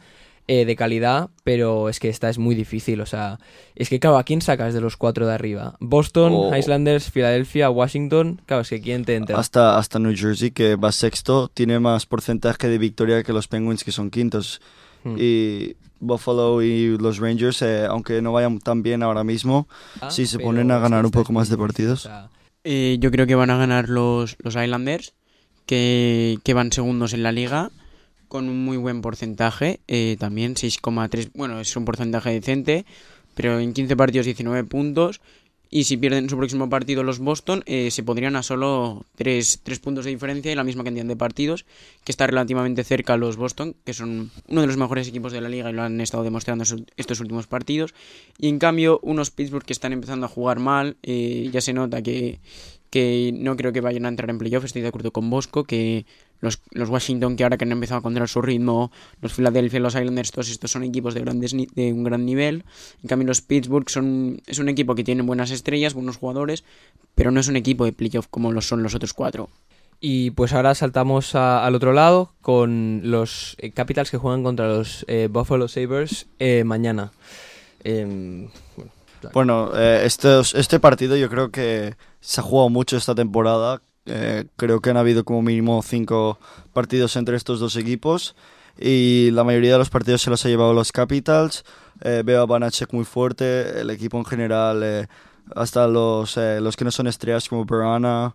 [0.52, 3.38] eh, de calidad, pero es que esta es muy difícil, o sea,
[3.76, 5.76] es que claro, ¿a quién sacas de los cuatro de arriba?
[5.78, 6.56] Boston, Oh.
[6.56, 9.38] Islanders, Filadelfia, Washington, claro, es que quién te entra.
[9.38, 13.84] Hasta, hasta New Jersey, que va sexto, tiene más porcentaje de victoria que los Penguins,
[13.84, 14.60] que son quintos.
[15.04, 15.14] Hmm.
[15.18, 19.68] Y Buffalo y los Rangers, eh, aunque no vayan tan bien ahora mismo,
[20.00, 22.06] Ah, sí se ponen a ganar un poco más de partidos.
[22.06, 22.28] o sea,
[22.64, 25.14] Eh, yo creo que van a ganar los, los Islanders,
[25.66, 27.70] que, que van segundos en la liga,
[28.30, 32.86] con un muy buen porcentaje, eh, también 6,3, bueno, es un porcentaje decente,
[33.34, 35.20] pero en 15 partidos 19 puntos,
[35.68, 40.04] y si pierden su próximo partido los Boston, eh, se podrían a solo 3, puntos
[40.04, 41.66] de diferencia y la misma cantidad de partidos,
[42.04, 45.48] que está relativamente cerca los Boston, que son uno de los mejores equipos de la
[45.48, 46.64] liga y lo han estado demostrando
[46.96, 47.94] estos últimos partidos,
[48.38, 52.00] y en cambio unos Pittsburgh que están empezando a jugar mal, eh, ya se nota
[52.00, 52.38] que
[52.90, 56.06] que no creo que vayan a entrar en playoff, estoy de acuerdo con Bosco, que
[56.40, 58.90] los, los Washington que ahora que han empezado a encontrar su ritmo,
[59.22, 62.64] los Philadelphia, los Islanders, todos estos son equipos de, grandes, de un gran nivel,
[63.02, 66.64] en cambio los Pittsburgh son, es un equipo que tiene buenas estrellas, buenos jugadores,
[67.14, 69.48] pero no es un equipo de playoff como lo son los otros cuatro.
[70.02, 74.66] Y pues ahora saltamos a- al otro lado con los eh, Capitals que juegan contra
[74.66, 77.12] los eh, Buffalo Sabres eh, mañana.
[77.84, 78.90] Em, bueno.
[79.34, 83.82] Bueno, eh, estos- este partido yo creo que se ha jugado mucho esta temporada.
[84.06, 86.38] Eh, creo que han habido como mínimo cinco
[86.72, 88.34] partidos entre estos dos equipos
[88.78, 91.64] y la mayoría de los partidos se los ha llevado los Capitals.
[92.02, 95.06] Eh, veo a Banachek muy fuerte, el equipo en general, eh,
[95.54, 98.34] hasta los, los que no son estrellas como Berana,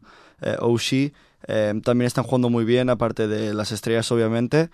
[0.59, 1.13] Oshie,
[1.47, 4.69] también están jugando muy bien, aparte de las estrellas obviamente.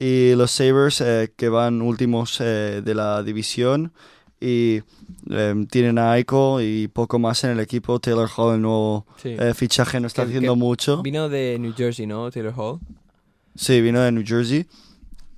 [0.00, 1.02] Y los Sabres
[1.36, 3.92] que van últimos de la división
[4.40, 4.82] y
[5.30, 7.98] eh, tienen a Aiko y poco más en el equipo.
[8.00, 9.30] Taylor Hall, el nuevo Sí.
[9.38, 11.02] eh, fichaje, no está Que- haciendo que mucho.
[11.02, 12.30] Vino de New Jersey, ¿no?
[12.30, 12.78] Taylor Hall.
[13.54, 14.66] Sí, vino de New Jersey,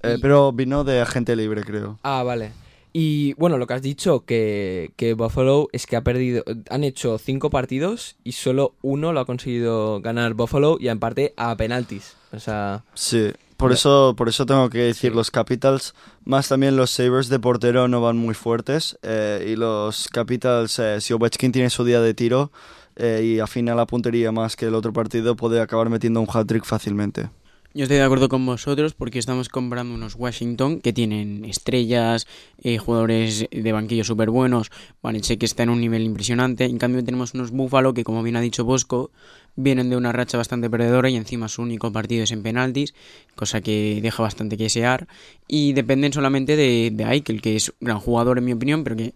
[0.02, 1.98] eh, pero vino de agente libre, creo.
[2.02, 2.50] Ah, vale.
[2.92, 7.18] Y bueno, lo que has dicho, que, que Buffalo es que ha perdido, han hecho
[7.18, 12.14] cinco partidos y solo uno lo ha conseguido ganar Buffalo y en parte a penaltis.
[12.32, 16.90] O sea, Sí, por eso, por eso tengo que decir los Capitals, más también los
[16.90, 21.70] Sabres de portero no van muy fuertes eh, y los Capitals, eh, si Ovechkin tiene
[21.70, 22.50] su día de tiro
[22.96, 26.64] eh, y afina la puntería más que el otro partido, puede acabar metiendo un hat-trick
[26.64, 27.30] fácilmente.
[27.76, 32.26] Yo estoy de acuerdo con vosotros porque estamos comprando unos Washington que tienen estrellas,
[32.62, 34.70] eh, jugadores de banquillo súper buenos.
[35.02, 36.64] Vanecek está en un nivel impresionante.
[36.64, 39.10] En cambio, tenemos unos Buffalo que, como bien ha dicho Bosco,
[39.56, 42.94] vienen de una racha bastante perdedora y encima su único partido es en penaltis,
[43.34, 45.06] cosa que deja bastante que desear.
[45.46, 48.96] Y dependen solamente de, de Eichel, que es un gran jugador en mi opinión, pero
[48.96, 49.12] que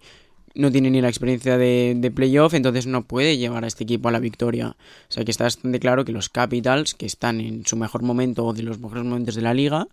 [0.54, 4.08] no tiene ni la experiencia de, de playoff, entonces no puede llevar a este equipo
[4.08, 4.68] a la victoria.
[5.08, 8.44] O sea que está bastante claro que los Capitals, que están en su mejor momento
[8.46, 9.88] o de los mejores momentos de la liga,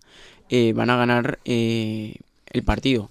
[0.49, 2.15] eh, van a ganar eh,
[2.51, 3.09] el partido.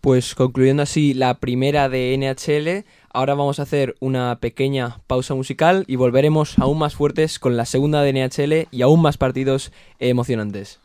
[0.00, 5.84] Pues concluyendo así la primera de NHL, ahora vamos a hacer una pequeña pausa musical
[5.86, 10.78] y volveremos aún más fuertes con la segunda de NHL y aún más partidos emocionantes.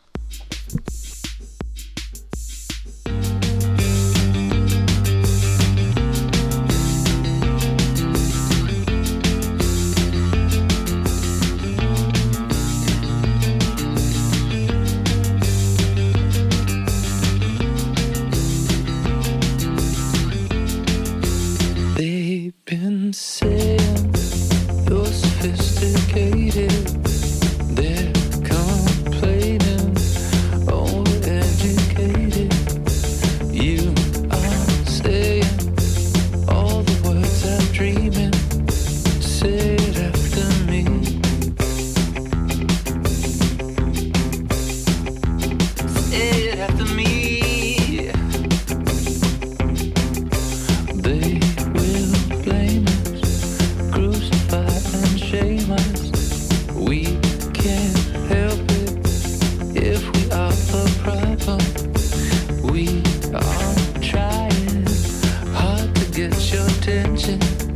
[66.90, 67.69] Attention,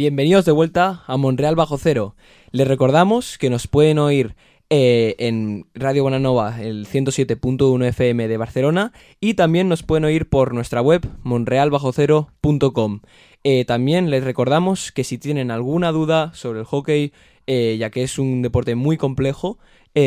[0.00, 2.16] Bienvenidos de vuelta a Monreal Bajo Cero.
[2.52, 4.34] Les recordamos que nos pueden oír
[4.70, 10.54] eh, en Radio Bonanova, el 107.1 FM de Barcelona, y también nos pueden oír por
[10.54, 13.00] nuestra web monrealbajocero.com.
[13.44, 17.12] Eh, también les recordamos que si tienen alguna duda sobre el hockey,
[17.46, 19.58] eh, ya que es un deporte muy complejo,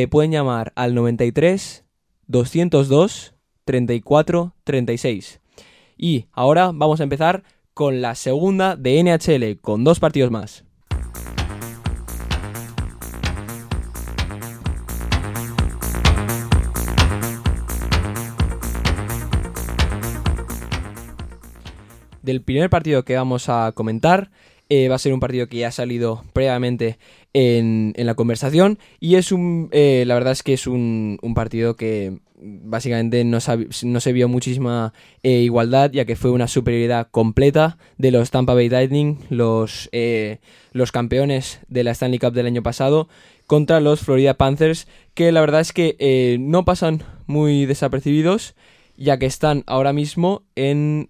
[0.10, 1.86] pueden llamar al 93
[2.25, 5.39] 202 34 36.
[5.97, 10.63] Y ahora vamos a empezar con la segunda de NHL, con dos partidos más.
[22.21, 24.29] Del primer partido que vamos a comentar,
[24.69, 26.97] eh, va a ser un partido que ya ha salido previamente
[27.34, 31.34] en, en la conversación y es un, eh, la verdad es que es un, un
[31.34, 33.39] partido que básicamente no,
[33.84, 38.54] no se vio muchísima eh, igualdad ya que fue una superioridad completa de los Tampa
[38.54, 39.89] Bay Lightning, los,
[40.71, 43.08] los campeones de la Stanley Cup del año pasado,
[43.47, 48.56] contra los Florida Panthers que la verdad es que no pasan muy desapercibidos
[48.97, 51.10] ya que están ahora mismo en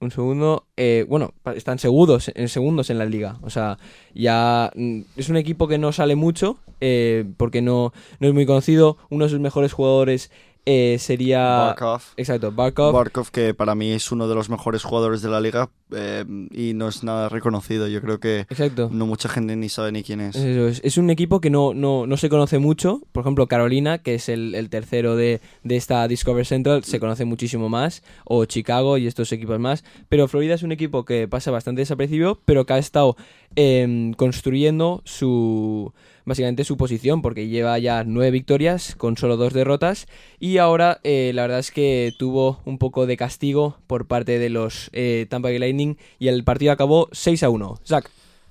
[0.00, 0.66] un segundo.
[0.76, 3.38] eh, bueno, están segundos, en segundos en la liga.
[3.42, 3.78] O sea,
[4.14, 8.46] ya mm, es un equipo que no sale mucho eh, porque no, no es muy
[8.46, 8.96] conocido.
[9.10, 10.30] Uno de sus mejores jugadores
[10.66, 11.40] eh, sería.
[11.40, 12.02] Barkov.
[12.16, 12.92] Exacto, Barkov.
[12.92, 16.74] Barkov, que para mí es uno de los mejores jugadores de la liga eh, y
[16.74, 17.88] no es nada reconocido.
[17.88, 18.88] Yo creo que Exacto.
[18.92, 20.36] no mucha gente ni sabe ni quién es.
[20.36, 20.80] Eso es.
[20.84, 23.00] Es un equipo que no, no, no se conoce mucho.
[23.12, 27.24] Por ejemplo, Carolina, que es el, el tercero de, de esta Discover Central, se conoce
[27.24, 28.02] muchísimo más.
[28.24, 29.84] O Chicago y estos equipos más.
[30.08, 33.16] Pero Florida es un equipo que pasa bastante desapercibido, pero que ha estado
[33.56, 35.92] em, construyendo su
[36.30, 40.06] básicamente su posición, porque lleva ya nueve victorias con solo dos derrotas.
[40.38, 44.48] Y ahora eh, la verdad es que tuvo un poco de castigo por parte de
[44.48, 47.80] los eh, Tampa Bay Lightning y el partido acabó 6 a 1.
[47.84, 48.08] Zach.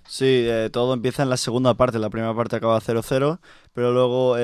[0.08, 2.00] Sí, eh, todo empieza en la segunda parte.
[2.00, 3.40] La primera parte acaba 0-0,
[3.74, 4.36] pero luego,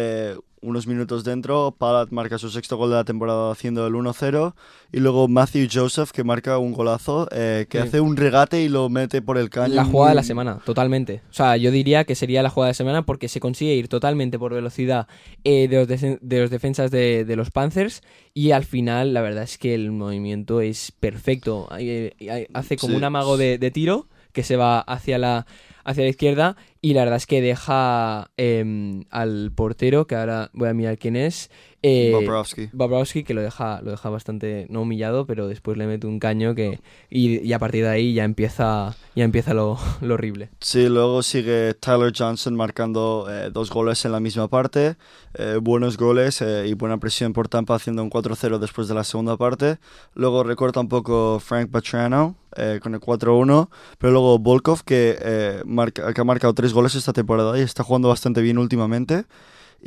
[0.66, 4.54] unos minutos dentro, Palat marca su sexto gol de la temporada haciendo el 1-0.
[4.92, 7.88] Y luego Matthew Joseph, que marca un golazo, eh, que Sí.
[7.88, 9.74] hace un regate y lo mete por el caño.
[9.76, 11.22] La jugada de la semana, totalmente.
[11.30, 14.40] O sea, yo diría que sería la jugada de semana porque se consigue ir totalmente
[14.40, 15.08] por velocidad
[15.44, 15.88] eh, de, los
[16.22, 18.02] de los defensas de, de los Panthers
[18.34, 21.68] y al final la verdad es que el movimiento es perfecto.
[21.78, 22.98] Eh, hace como Sí.
[22.98, 25.46] un amago de, de tiro que se va hacia la,
[25.86, 30.70] hacia la izquierda y la verdad es que deja em, al portero, que ahora voy
[30.70, 31.50] a mirar quién es,
[31.88, 32.70] eh, Bobrovsky.
[32.74, 36.56] Bobrovsky, que lo deja, lo deja bastante, no humillado, pero después le mete un caño
[36.56, 40.50] que y, y a partir de ahí ya empieza, ya empieza lo, lo horrible.
[40.62, 44.96] Sí, luego sigue Tyler Johnson marcando eh, dos goles en la misma parte,
[45.36, 49.04] eh, buenos goles eh, y buena presión por Tampa haciendo un 4-0 después de la
[49.04, 49.78] segunda parte.
[50.16, 53.70] Luego recorta un poco Frank Petrano eh, con el 4-1,
[54.00, 58.08] pero luego Volkov que, marca, que ha marcado tres goles esta temporada y está jugando
[58.08, 59.26] bastante bien últimamente.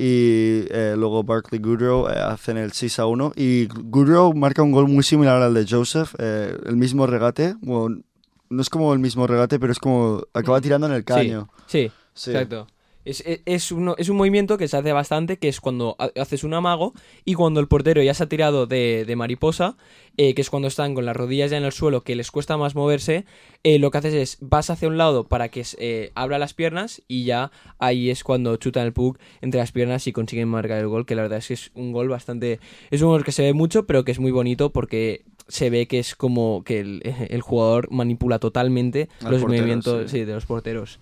[0.00, 4.86] Y eh, luego Barkley Goodrow eh, hacen el 6 1 y Goodrow marca un gol
[4.86, 8.02] muy similar al de Joseph, eh, el mismo regate, bueno,
[8.48, 11.48] no es como el mismo regate, pero es como acaba tirando en el caño.
[11.66, 12.30] Sí, Sí.
[12.30, 12.68] exacto.
[13.04, 16.10] Es, es, es uno- es un movimiento que se hace bastante, que es cuando ha-
[16.20, 16.92] haces un amago
[17.24, 19.76] y cuando el portero ya se ha tirado de, de mariposa,
[20.16, 22.56] eh, que es cuando están con las rodillas ya en el suelo, que les cuesta
[22.56, 23.24] más moverse,
[23.62, 27.00] eh, lo que haces es vas hacia un lado para que eh, abra las piernas
[27.08, 30.88] y ya ahí es cuando chutan el puck entre las piernas y consiguen marcar el
[30.88, 32.60] gol, que la verdad es que es un gol bastante...
[32.90, 35.86] Es un gol que se ve mucho, pero que es muy bonito porque se ve
[35.86, 40.18] que es como que el, el jugador manipula totalmente Al los portero, movimientos sí.
[40.18, 40.98] sí, de los porteros.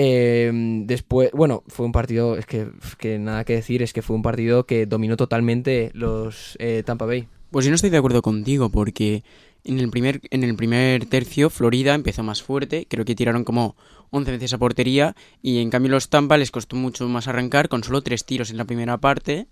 [0.00, 0.52] Eh,
[0.86, 4.22] después, bueno, fue un partido, es que, que nada que decir, es que fue un
[4.22, 7.26] partido que dominó totalmente los eh, Tampa Bay.
[7.50, 9.24] Pues yo no estoy de acuerdo contigo porque
[9.64, 13.74] en el primer en el primer tercio Florida empezó más fuerte, creo que tiraron como
[14.10, 17.82] 11 veces a portería y en cambio los Tampa les costó mucho más arrancar con
[17.82, 19.48] solo tres tiros en la primera parte.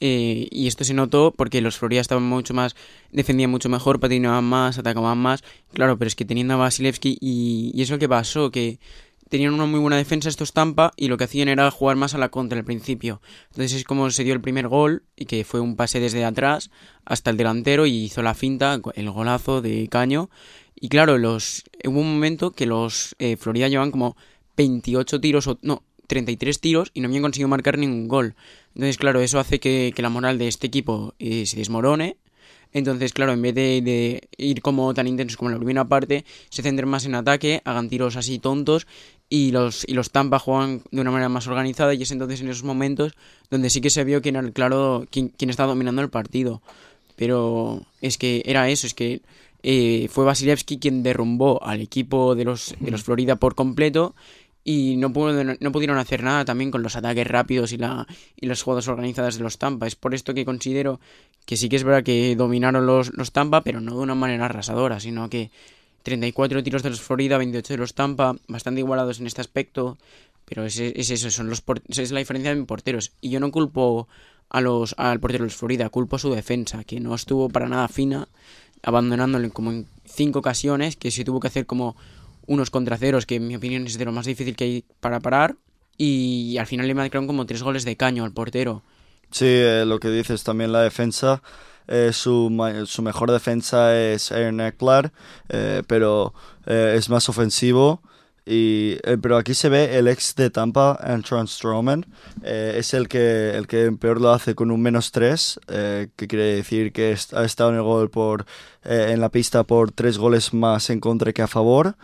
[0.00, 2.76] eh, y esto se notó porque los Florida estaban mucho más,
[3.10, 5.42] defendían mucho mejor, patinaban más, atacaban más.
[5.72, 8.78] Claro, pero es que teniendo a Vasilevsky y, y es lo que pasó, que
[9.28, 12.18] tenían una muy buena defensa estos Tampa y lo que hacían era jugar más a
[12.18, 13.20] la contra al principio.
[13.50, 16.70] Entonces es como se dio el primer gol y que fue un pase desde atrás
[17.04, 20.30] hasta el delantero y hizo la finta, el golazo de Caño.
[20.74, 24.16] Y claro, los hubo un momento que los eh, Florida llevan como
[24.56, 28.34] 28 tiros, o no, 33 tiros y no habían conseguido marcar ningún gol.
[28.74, 32.16] Entonces, claro, eso hace que, la moral de este equipo eh, se desmorone.
[32.72, 36.24] Entonces, claro, en vez de, de ir como tan intensos como en la primera parte,
[36.50, 38.86] se centren más en ataque, hagan tiros así tontos
[39.30, 42.48] y los, y los Tampa juegan de una manera más organizada y es entonces en
[42.48, 43.12] esos momentos
[43.50, 46.62] donde sí que se vio quién era el claro quién, quién estaba dominando el partido.
[47.16, 49.22] Pero es que era eso, es que
[49.62, 54.14] eh, fue Vasilevsky quien derrumbó al equipo de los, de los Florida por completo
[54.64, 58.06] y no, pudo- no pudieron hacer nada también con los ataques rápidos y, la,
[58.36, 59.86] y las jugadas organizadas de los Tampa.
[59.86, 61.00] Es por esto que considero
[61.44, 64.44] que sí que es verdad que dominaron los, los Tampa, pero no de una manera
[64.44, 65.50] arrasadora, sino que
[66.08, 69.98] 34 tiros de los Florida, 28 de los Tampa, bastante igualados en este aspecto,
[70.46, 73.12] pero es, es eso, son los esa es la diferencia de porteros.
[73.20, 74.08] Y yo no culpo
[74.48, 77.68] a los, al portero de los Florida, culpo a su defensa, que no estuvo para
[77.68, 78.28] nada fina,
[78.82, 81.94] abandonándole como en cinco ocasiones, que se tuvo que hacer como
[82.46, 85.20] unos contra ceros, que en mi opinión es de lo más difícil que hay para
[85.20, 85.56] parar,
[85.98, 88.82] y al final le marcaron como tres goles de caño al portero.
[89.30, 91.42] Sí, eh, lo que dices también la defensa.
[91.88, 95.10] Eh, su, su mejor defensa es Aaron Eckler,
[95.48, 96.34] eh, pero
[96.66, 98.02] eh, es más ofensivo.
[98.50, 102.06] Y, eh, pero aquí se ve el ex de Tampa, Antoine Stroman.
[102.42, 105.60] es el que, el que peor lo hace con un menos 3,
[106.16, 108.46] que quiere decir que ha estado en, el gol por,
[108.84, 111.96] en la pista por tres goles más en contra que a favor.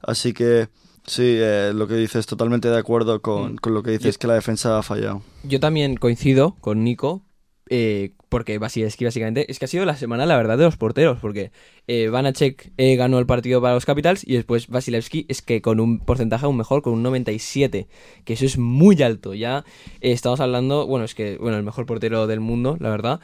[0.00, 0.68] Así que
[1.04, 3.56] sí, eh, lo que dices, totalmente de acuerdo con, Mm.
[3.56, 5.22] con lo que dices, Yo- que la defensa ha fallado.
[5.42, 7.22] Yo también coincido con Nico,
[7.70, 11.18] eh, porque Vasilevsky básicamente es que ha sido la semana, la verdad, de los porteros,
[11.20, 11.50] porque
[11.86, 15.80] eh, Vanacek eh, ganó el partido para los Capitals y después Vasilevsky es que con
[15.80, 17.88] un porcentaje aún mejor, con un 97,
[18.24, 19.34] que eso es muy alto.
[19.34, 19.64] Ya
[20.00, 23.20] eh, estamos hablando, bueno, es que, bueno, el mejor portero del mundo, la verdad.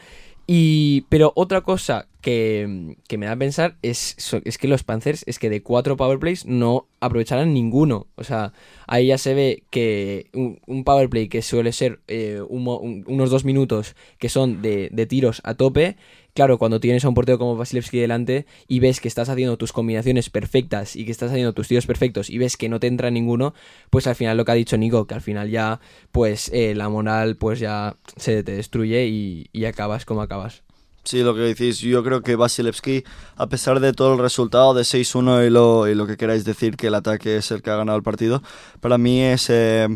[0.47, 5.25] Y, pero otra cosa que, que me da a pensar es, es que los Panthers,
[5.27, 8.09] es que de cuatro powerplays no aprovecharán ninguno.
[8.17, 8.53] O sea,
[8.87, 13.97] ahí ya se ve que un, un powerplay que suele ser eh, unos dos minutos
[14.19, 15.97] que son de, de tiros a tope.
[16.35, 19.73] Claro, cuando tienes a un portero como Vasilevsky delante y ves que estás haciendo tus
[19.73, 23.13] combinaciones perfectas y que estás haciendo tus tiros perfectos y ves que no te entra
[23.13, 23.55] ninguno,
[23.89, 25.81] pues al final lo que ha dicho Nico, que al final ya,
[26.11, 30.65] pues eh, la moral pues ya se te destruye y, acabas como acabas.
[31.05, 33.05] Sí, lo que decís, yo creo que Vasilevsky,
[33.37, 36.77] a pesar de todo el resultado de 6-1 y lo, y lo que queráis decir
[36.77, 38.43] que el ataque es el que ha ganado el partido,
[38.81, 39.87] para mí es eh,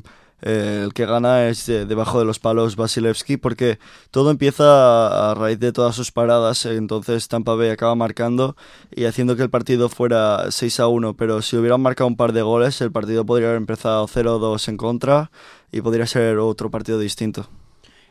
[0.43, 3.78] eh, el que gana es de- debajo de los palos Vasilevsky porque
[4.11, 8.57] todo empieza a, a raíz de todas sus paradas, entonces Tampa Bay acaba marcando
[8.95, 12.80] y haciendo que el partido fuera 6-1, pero si hubieran marcado un par de goles
[12.80, 15.30] el partido podría haber empezado 0-2 en contra
[15.72, 17.49] y podría ser otro partido distinto.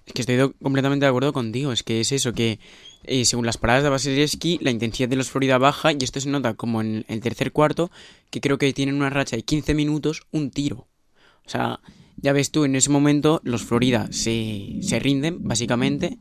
[0.06, 1.74] Es que estoy completamente de acuerdo contigo.
[1.74, 2.60] Es que es eso, que
[3.04, 6.30] eh, según las paradas de Vasilevsky, la intensidad de los Florida baja y esto se
[6.30, 7.92] nota como en el tercer cuarto,
[8.30, 10.88] que creo que tienen una racha de 15 minutos, un tiro.
[11.46, 11.80] O sea,
[12.18, 16.18] ya ves tú, en ese momento los Florida se, se rinden, básicamente,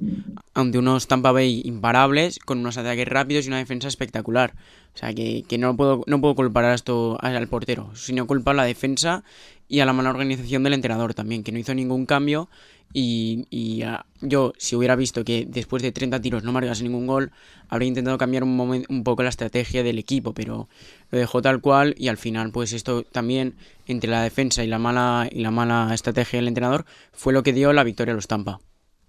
[0.55, 4.55] ante unos Tampa Bay imparables, con unos ataques rápidos y una defensa espectacular.
[4.95, 8.55] O sea, que, que no, puedo, no puedo culpar a esto al portero, sino culpar
[8.55, 9.25] a la defensa
[9.69, 12.49] y a la mala organización del entrenador también, que no hizo ningún cambio.
[12.93, 17.33] Y, ah, yo, si hubiera visto que después de 30 tiros no marcas ningún gol,
[17.69, 20.69] habría intentado cambiar un, un poco la estrategia del equipo, pero
[21.11, 23.55] lo dejó tal cual y al final, pues esto también,
[23.87, 27.53] entre la defensa y la mala, y la mala estrategia del entrenador, fue lo que
[27.53, 28.61] dio la victoria a los Tampa.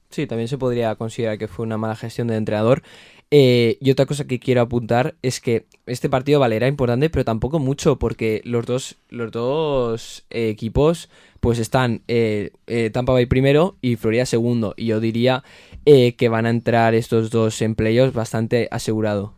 [0.09, 2.81] Sí, también se podría considerar que fue una mala gestión del entrenador.
[3.29, 7.25] Eh, y otra cosa que quiero apuntar es que este partido vale, era importante, pero
[7.25, 11.09] tampoco mucho, porque los dos, los dos eh, equipos
[11.41, 12.51] pues están eh,
[12.93, 14.73] Tampa Bay primero y Florida segundo.
[14.75, 15.43] Y yo diría
[15.85, 19.33] que van a entrar estos dos en playoffs bastante asegurado.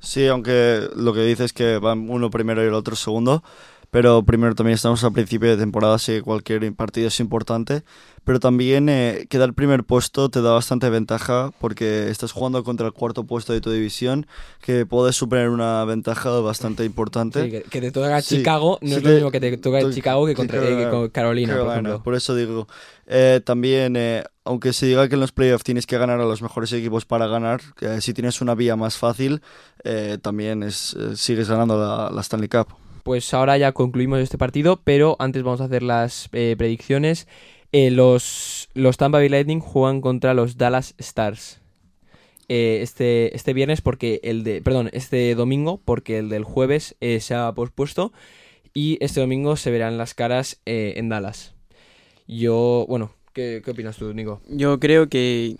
[0.00, 3.42] Sí, aunque lo que dice es que van uno primero y el otro segundo,
[3.94, 7.84] pero primero también estamos a principio de temporada, así que cualquier partido es importante,
[8.24, 12.92] pero también eh, quedar primer puesto te da bastante ventaja porque estás jugando contra el
[12.92, 14.26] cuarto puesto de tu división,
[14.60, 17.44] que puedes superar una ventaja bastante importante.
[17.44, 19.80] Sí, que, que te toca Sí, Chicago no sí es lo mismo que te toca
[19.80, 22.02] to- Chicago que, contra, Carolina- eh, que Carolina, por Carolina, ejemplo.
[22.02, 22.66] por eso digo.
[23.06, 26.42] Eh, también, eh, aunque se diga que en los playoffs tienes que ganar a los
[26.42, 27.60] mejores equipos para ganar,
[28.00, 29.40] si tienes una vía más fácil,
[30.22, 32.68] también es, sigues ganando la, la Stanley Cup.
[33.04, 37.28] Pues ahora ya concluimos este partido, pero antes vamos a hacer las eh, predicciones.
[37.70, 41.60] Eh, los, los Tampa Bay Lightning juegan contra los Dallas Stars.
[42.48, 44.62] Eh, este, este viernes porque el de.
[44.62, 48.10] Perdón, este domingo, porque el del jueves se ha pospuesto.
[48.72, 51.52] Y este domingo se verán las caras en Dallas.
[52.26, 52.86] Yo.
[52.88, 54.40] Bueno, ¿qué, qué opinas tú, Nico?
[54.48, 55.56] Yo creo que,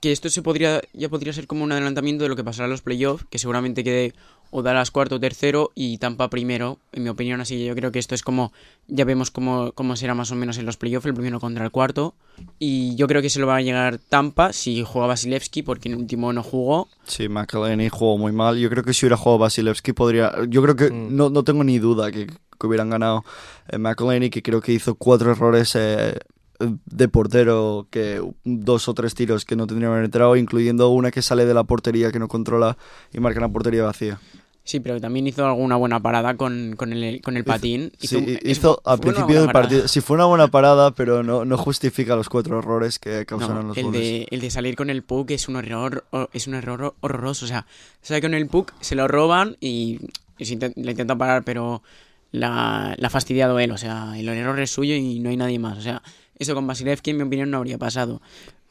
[0.00, 2.70] que esto se podría ya podría ser como un adelantamiento de lo que pasará en
[2.70, 4.14] los playoffs, que seguramente quede
[4.50, 7.92] o Dallas cuarto o tercero y Tampa primero, en mi opinión, así que yo creo
[7.92, 8.52] que esto es como,
[8.86, 11.70] ya vemos cómo, cómo será más o menos en los playoffs, el primero contra el
[11.70, 12.14] cuarto,
[12.58, 15.94] y yo creo que se lo va a llegar Tampa si juega Vasilevsky, porque en
[15.94, 18.58] el último no jugó, Sí, McElhinney jugó muy mal.
[18.58, 20.32] Yo creo que si hubiera jugado Vasilevsky podría...
[20.48, 21.16] Yo creo que Mm.
[21.16, 23.24] no, no tengo ni duda que, que hubieran ganado
[23.68, 26.18] eh, McElhinney, que creo que hizo cuatro errores eh,
[26.58, 31.10] de portero que dos o tres tiros que no tendrían que haber entrado, incluyendo una
[31.10, 32.76] que sale de la portería que no controla
[33.12, 34.18] y marca la portería vacía.
[34.64, 37.90] Sí, pero también hizo alguna buena parada con, con el, con el patín.
[37.98, 39.88] Sí, un- hi- es- hizo al fue una principio del partido.
[39.88, 43.68] Sí, fue una buena parada, pero no, no justifica los cuatro errores que No, causaron
[43.68, 44.00] los el, goles.
[44.02, 46.04] de, el de salir con el puck es un error
[46.34, 47.46] es un error horroroso.
[47.46, 47.66] O sea,
[48.02, 50.00] sale con el puck, se lo roban y,
[50.36, 51.82] y intent- le intenta parar, pero
[52.30, 53.70] la, la ha fastidiado él.
[53.70, 55.78] O sea, el error es suyo y no hay nadie más.
[55.78, 56.02] O sea,
[56.38, 58.20] eso con Vasilevski, en mi opinión, no habría pasado.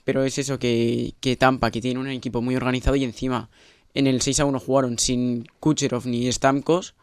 [0.04, 3.50] Pero es eso que, que Tampa, que tiene un equipo muy organizado y encima
[3.94, 6.96] en el 6 a 1 jugaron sin Kucherov ni Stamkos.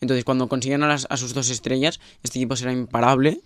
[0.00, 3.40] Entonces, cuando consigan a, a sus dos estrellas, este equipo será imparable.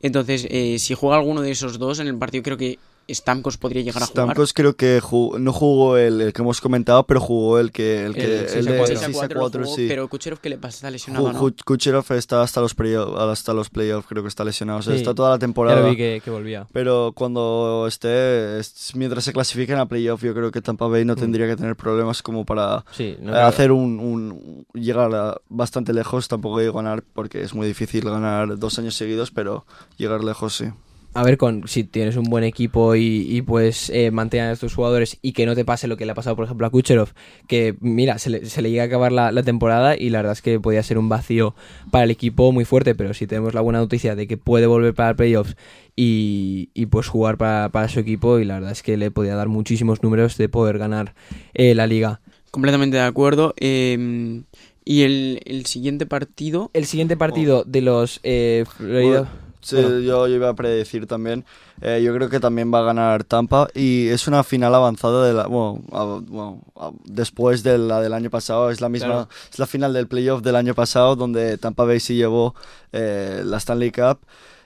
[0.00, 2.78] Entonces, eh, si juega alguno de esos dos en el partido, creo que
[3.10, 4.24] Stamkos podría llegar a jugar.
[4.26, 8.04] Stamkos creo que jugó- no jugó el, el que hemos comentado, pero jugó el que
[8.06, 8.96] el, que, El el, seis a de cuatro.
[8.96, 9.86] 6 a 6 a 4 lo 4, jugó, sí.
[9.88, 10.76] Pero Kucherov, ¿qué le pasa?
[10.76, 14.82] Está lesionado, Kucherov está hasta los playoffs, hasta los playoffs, creo que está lesionado, o
[14.82, 14.98] sea, Sí.
[15.00, 15.80] está toda la Ya temporada.
[15.80, 16.66] lo vi que, que volvía.
[16.72, 21.08] Pero cuando esté, es- mientras se clasifiquen a playoff, yo creo que Tampa Bay Mm.
[21.08, 25.36] no tendría que tener problemas como para Sí, no eh, hacer un, un- llegar a-
[25.48, 26.28] bastante lejos.
[26.28, 29.66] Tampoco digo ganar porque es muy difícil ganar dos años seguidos, pero
[29.98, 30.66] llegar lejos sí.
[31.14, 34.74] A ver, con, si tienes un buen equipo y, y pues eh, mantener a estos
[34.74, 37.10] jugadores y que no te pase lo que le ha pasado, por ejemplo, a Kucherov,
[37.46, 40.32] que mira, se le, se le llega a acabar la, la temporada y la verdad
[40.32, 41.54] es que podía ser un vacío
[41.90, 44.94] para el equipo muy fuerte, pero si tenemos la buena noticia de que puede volver
[44.94, 45.54] para playoffs
[45.94, 49.34] y, y pues jugar para, para su equipo y la verdad es que le podía
[49.34, 51.14] dar muchísimos números de poder ganar
[51.52, 52.22] eh, la liga.
[52.50, 53.52] Completamente de acuerdo.
[53.58, 54.42] eh,
[54.84, 56.70] y el, el siguiente partido.
[56.72, 59.30] El siguiente partido de los eh, Florida...
[59.62, 60.00] Sí, Bueno.
[60.00, 61.44] yo, yo iba a predecir también.
[61.80, 65.32] Eh, yo creo que también va a ganar Tampa y es una final avanzada de
[65.32, 68.70] la, bueno, a- bueno, a- después de la del año pasado.
[68.70, 69.28] Es la misma, Claro.
[69.52, 72.54] es la final del playoff del año pasado donde Tampa Bay sí llevó
[72.92, 74.18] eh, la Stanley Cup.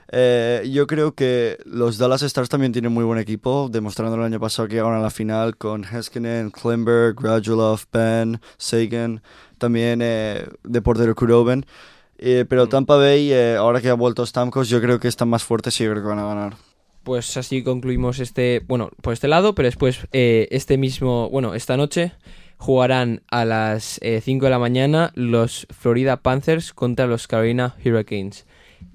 [0.09, 4.39] Eh, yo creo que los Dallas Stars también tienen muy buen equipo, demostrando el año
[4.39, 9.21] pasado que llegaron a la final con Heskinen, Klimberg, Radulov, Ben, Sagan,
[9.57, 11.65] también eh, de portero Kuroven.
[12.17, 15.43] Eh, pero Tampa Bay, eh, ahora que ha vuelto Stamkos, yo creo que están más
[15.43, 16.53] fuertes y yo creo que van a ganar.
[17.03, 21.77] Pues así concluimos este, bueno, por este lado, pero después eh, este mismo, bueno, esta
[21.77, 22.11] noche
[22.57, 28.45] jugarán a las 5 de la mañana los Florida Panthers contra los Carolina Hurricanes.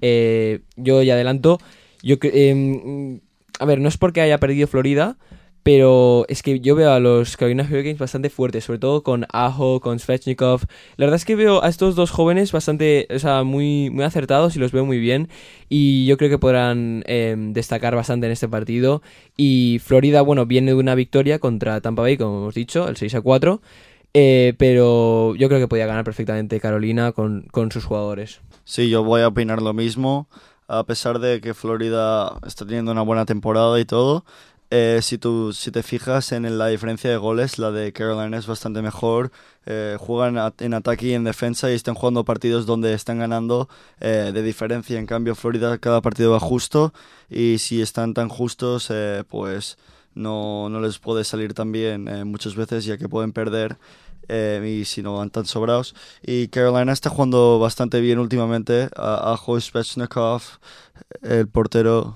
[0.01, 1.59] Eh, yo ya adelanto,
[2.01, 3.21] yo em,
[3.59, 5.17] a ver, no es porque haya perdido Florida,
[5.63, 9.79] pero es que yo veo a los Carolina Hurricanes bastante fuertes, sobre todo con Ajo,
[9.79, 10.61] con Svechnikov.
[10.97, 14.55] La verdad es que veo a estos dos jóvenes bastante, o sea, muy, muy acertados
[14.55, 15.29] y los veo muy bien.
[15.69, 19.01] Y yo creo que podrán eh, destacar bastante en este partido.
[19.37, 23.15] Y Florida, bueno, viene de una victoria contra Tampa Bay, como hemos dicho, el 6
[23.15, 23.61] a 4.
[24.13, 28.41] eh, pero yo creo que podía ganar perfectamente Carolina con, con sus jugadores.
[28.65, 30.27] Sí, yo voy a opinar lo mismo.
[30.67, 34.23] A pesar de que Florida está teniendo una buena temporada y todo,
[34.75, 38.47] eh, si, tú, si te fijas en la diferencia de goles, la de Carolina es
[38.47, 39.31] bastante mejor.
[39.67, 43.69] Eh, juegan en ataque y en defensa y están jugando partidos donde están ganando
[43.99, 44.97] eh, de diferencia.
[44.97, 46.91] En cambio, Florida cada partido va justo
[47.29, 49.77] y si están tan justos, eh, pues
[50.15, 53.77] no, no les puede salir tan bien eh, muchas veces ya que pueden perder
[54.27, 55.93] eh, y si no van tan sobrados.
[56.23, 58.89] Y Carolina está jugando bastante bien últimamente.
[58.95, 60.41] A Ajo Svechnikov,
[61.21, 62.15] el portero,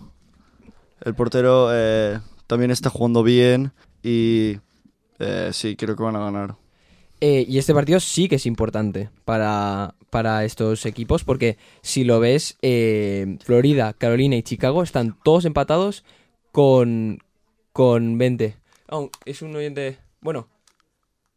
[1.02, 1.70] el portero
[2.48, 3.72] también está jugando bien
[4.04, 4.58] y
[5.20, 6.56] eh, sí, creo que van a ganar.
[7.20, 12.20] Eh, y este partido sí que es importante para, para estos equipos porque si lo
[12.20, 16.04] ves, eh, Florida, Carolina y Chicago están todos empatados
[16.52, 17.20] con,
[17.74, 18.56] con 20.
[18.90, 19.98] Oh, es un oyente...
[20.22, 20.48] Bueno,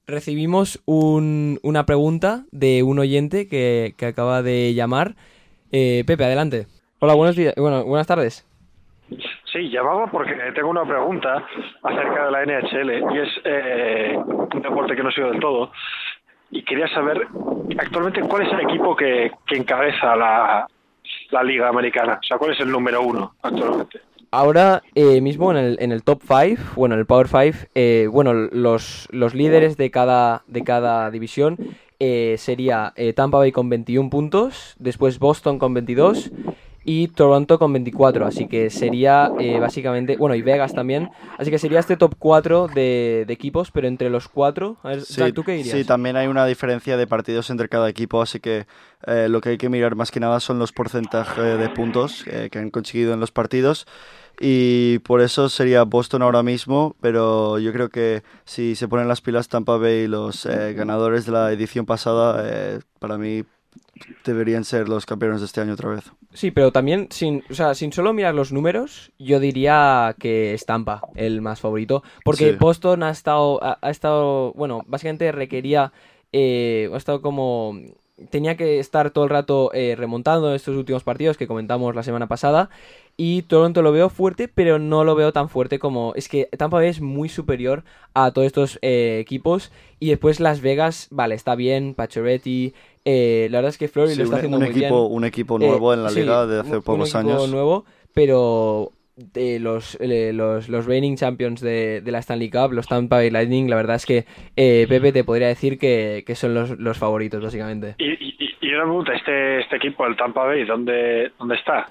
[0.07, 5.17] recibimos un- una pregunta de un oyente que, que acaba de llamar.
[5.73, 6.67] Eh, Pepe, adelante.
[6.99, 7.55] Hola, buenos días.
[7.57, 8.45] Bueno, buenas tardes.
[9.53, 11.45] Sí, llamaba porque tengo una pregunta
[11.83, 15.73] acerca de la NHL y es eh, un deporte que no sigo del todo.
[16.51, 17.27] Y quería saber
[17.79, 20.67] actualmente cuál es el equipo que, que encabeza la,
[21.31, 22.19] la Liga Americana.
[22.23, 24.01] O sea, cuál es el número uno actualmente.
[24.33, 28.33] Ahora eh, mismo en el, en el top 5, bueno, en el Power 5, bueno,
[28.33, 31.57] los, los líderes de cada, de cada división
[32.03, 36.31] eh, sería eh, Tampa Bay con 21 puntos, después Boston con 22
[36.91, 38.27] y Toronto con 24.
[38.27, 41.09] Así que sería eh, básicamente, bueno, y Vegas también.
[41.39, 45.03] Así que sería este top 4 de, de equipos, pero entre los cuatro, a ver,
[45.03, 45.77] Zach, ¿tú qué dirías?
[45.77, 48.67] sí, también hay una diferencia de partidos entre cada equipo, así que
[49.07, 52.49] eh, lo que hay que mirar más que nada son los porcentajes de puntos eh,
[52.51, 53.87] que han conseguido en los partidos.
[54.43, 59.21] Y por eso sería Boston ahora mismo, pero yo creo que si se ponen las
[59.21, 63.45] pilas Tampa Bay, los eh, ganadores de la edición pasada, eh, para mí
[64.25, 66.05] deberían ser los campeones de este año otra vez.
[66.33, 70.65] Sí, pero también, sin, o sea, sin solo mirar los números, yo diría que es
[70.67, 72.03] Tampa el más favorito.
[72.25, 72.57] Porque Sí.
[72.59, 75.93] Boston ha estado, ha, ha estado, bueno, básicamente requería,
[76.33, 77.79] eh, ha estado como,
[78.31, 82.29] tenía que estar todo el rato eh, remontando estos últimos partidos que comentamos la semana
[82.29, 82.71] pasada.
[83.17, 86.15] Y Toronto lo veo fuerte, pero no lo veo tan fuerte como...
[86.15, 89.73] Es que Tampa Bay es muy superior a todos estos eh, equipos.
[89.99, 92.73] Y después Las Vegas, vale, está bien, Pacioretty...
[93.05, 94.85] eh, la verdad es que Fleury Sí, lo está un, haciendo un muy bien.
[94.87, 97.19] equipo, un equipo nuevo Eh, en la sí, liga de hace un- un pocos equipo
[97.19, 97.51] años.
[97.51, 97.85] nuevo,
[98.15, 98.93] pero
[99.35, 103.31] eh, los, eh, los, los reigning champions de, de la Stanley Cup, los Tampa Bay
[103.31, 104.25] Lightning, la verdad es que
[104.57, 107.97] eh, Pepe te podría decir que, que son los, los favoritos, básicamente.
[107.99, 111.89] Y, y, y una pregunta, este, este equipo, el Tampa Bay, ¿dónde, dónde está?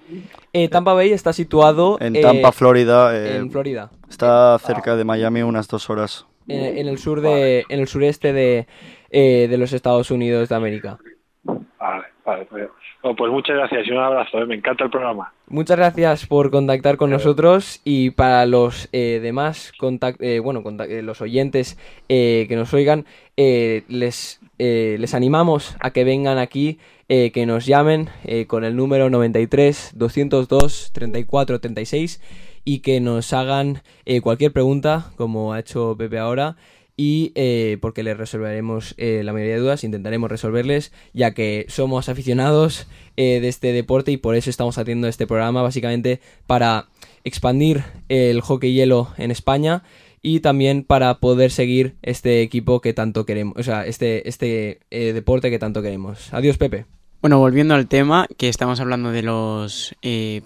[0.53, 3.15] Eh, Tampa Bay está situado En eh, Tampa, Florida.
[3.15, 6.25] eh, en Florida, Está cerca de Miami unas dos horas.
[6.47, 8.65] en, en el sur de, en el sureste de,
[9.11, 10.97] eh, de los Estados Unidos de América.
[11.43, 12.45] Vale, vale.
[12.45, 12.67] Pues,
[13.01, 14.45] bueno, pues muchas gracias y un abrazo, ¿eh?
[14.45, 15.33] me encanta el programa.
[15.47, 20.89] Muchas gracias por contactar con nosotros y para los eh, demás contact- eh, bueno, contact-
[20.91, 21.77] eh, los oyentes
[22.09, 23.05] eh, que nos oigan,
[23.37, 29.09] les, eh, les animamos a que vengan aquí, que nos llamen eh, con el número
[29.09, 32.21] 93 202 34 36
[32.65, 36.55] y que nos hagan eh, cualquier pregunta, como ha hecho Pepe ahora,
[36.99, 42.09] y eh, porque les resolveremos eh, la mayoría de dudas, intentaremos resolverles, ya que somos
[42.09, 46.89] aficionados eh, de este deporte y por eso estamos haciendo este programa, básicamente para
[47.23, 49.83] expandir el hockey hielo en España
[50.21, 55.49] y también para poder seguir este equipo que tanto queremos, o sea, este, este deporte
[55.49, 56.33] que tanto queremos.
[56.33, 56.85] Adiós, Pepe.
[57.21, 59.95] Bueno, volviendo al tema, que estamos hablando de los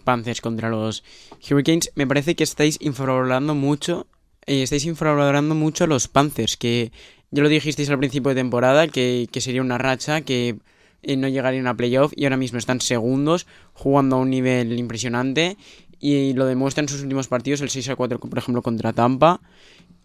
[0.03, 1.03] Panthers contra los
[1.49, 4.05] Hurricanes, me parece que estáis infravalorando mucho,
[4.45, 6.91] eh, estáis infravalorando mucho a los Panthers, que
[7.31, 10.57] ya lo dijisteis al principio de temporada, que, que sería una racha, que
[11.01, 15.57] eh, no llegarían a playoff y ahora mismo están segundos, jugando a un nivel impresionante
[15.99, 19.39] y lo demuestra en sus últimos partidos, el 6 a 4, por ejemplo, contra Tampa.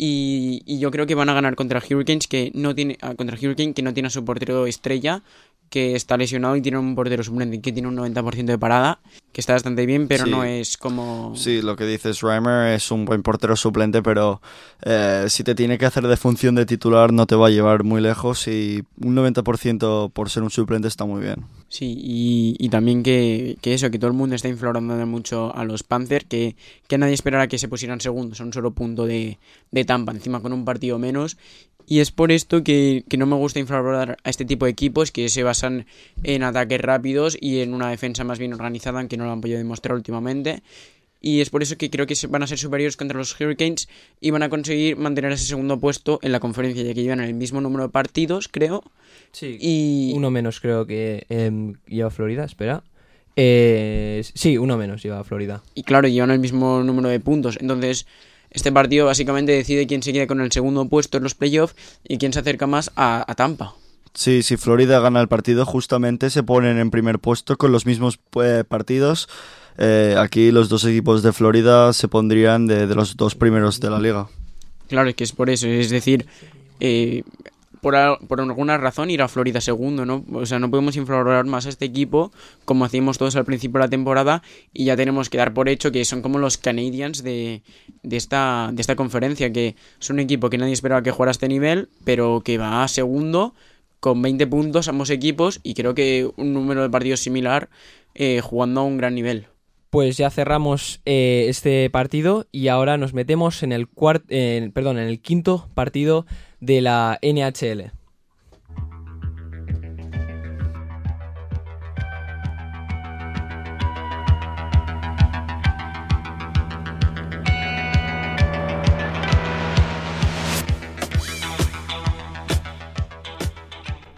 [0.01, 3.37] Y, y yo creo que van a ganar contra Hurricanes que no tiene ah, contra
[3.37, 5.25] Hurricane que no tiene a su portero estrella
[5.71, 9.01] que está lesionado y tiene un portero suplente que tiene un 90% de parada,
[9.33, 10.31] que está bastante bien, pero Sí.
[10.31, 11.35] no es como...
[11.37, 14.41] Sí, lo que dices, Reimer es un buen portero suplente, pero
[14.83, 17.85] eh, si te tiene que hacer de función de titular no te va a llevar
[17.85, 21.45] muy lejos y un 90% por ser un suplente está muy bien.
[21.71, 25.65] Sí, y, y también que, que eso, que todo el mundo está inflorando mucho a
[25.65, 26.57] los Panthers, que,
[26.87, 29.39] que nadie esperara que se pusieran segundos, a un solo punto de,
[29.71, 31.37] de Tampa, encima con un partido menos.
[31.87, 35.11] Y es por esto que, que no me gusta infravalorar a este tipo de equipos
[35.11, 35.87] que se basan
[36.23, 39.59] en ataques rápidos y en una defensa más bien organizada, aunque no lo han podido
[39.59, 40.63] demostrar últimamente.
[41.21, 43.89] Y es por eso que creo que van a ser superiores contra los Hurricanes
[44.21, 47.35] y van a conseguir mantener ese segundo puesto en la conferencia, ya que llevan el
[47.35, 48.85] mismo número de partidos, creo.
[49.33, 49.57] Sí.
[49.61, 52.85] Y Uno menos creo que em, lleva Florida, espera.
[53.37, 55.63] Eh, sí, uno menos lleva Florida.
[55.75, 57.57] y claro, llevan el mismo número de puntos.
[57.61, 58.07] Entonces,
[58.51, 62.19] este partido básicamente decide quién se queda con el segundo puesto en los playoffs y
[62.19, 63.75] quién se acerca más a, a Tampa.
[64.15, 68.19] Sí, si Florida gana el partido, justamente se ponen en primer puesto con los mismos
[68.43, 69.29] eh, partidos.
[69.79, 74.01] Eh, aquí los dos equipos de Florida se pondrían de, los dos primeros de la
[74.01, 74.29] liga.
[74.89, 75.67] Claro, es que es por eso.
[75.69, 76.27] Es decir,
[76.81, 77.23] eh,
[77.81, 80.25] por, al- por alguna razón ir a Florida segundo, ¿no?
[80.33, 82.33] O sea, no podemos infravalorar más a este equipo
[82.65, 85.93] como hacíamos todos al principio de la temporada y ya tenemos que dar por hecho
[85.93, 87.63] que son como los Canadiens de,
[88.11, 92.43] esta, conferencia, que son un equipo que nadie esperaba que jugara a este nivel, pero
[92.45, 93.55] que va a segundo
[94.01, 97.69] con 20 puntos ambos equipos y creo que un número de partidos similar
[98.15, 99.47] eh, jugando a un gran nivel.
[99.91, 103.89] Pues ya cerramos eh, este partido y ahora nos metemos en el
[104.29, 106.27] en- perdón, en el quinto partido
[106.61, 107.93] de la NHL.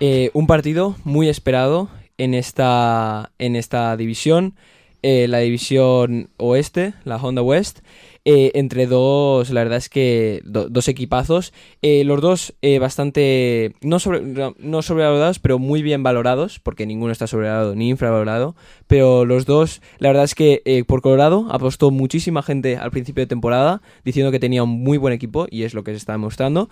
[0.00, 4.54] Eh, un partido muy esperado en esta, en esta división,
[5.02, 7.80] eh, la división oeste, la Honda West,
[8.26, 13.98] eh, entre dos, la verdad es que do- dos equipazos, eh, los dos bastante, no,
[13.98, 19.46] sobre, no- sobrevalorados, pero muy bien valorados, porque ninguno está sobrevalorado ni infravalorado, pero los
[19.46, 24.30] dos, la verdad es que por Colorado apostó muchísima gente al principio de temporada, diciendo
[24.32, 26.68] que tenía un muy buen equipo, y es lo que se está demostrando,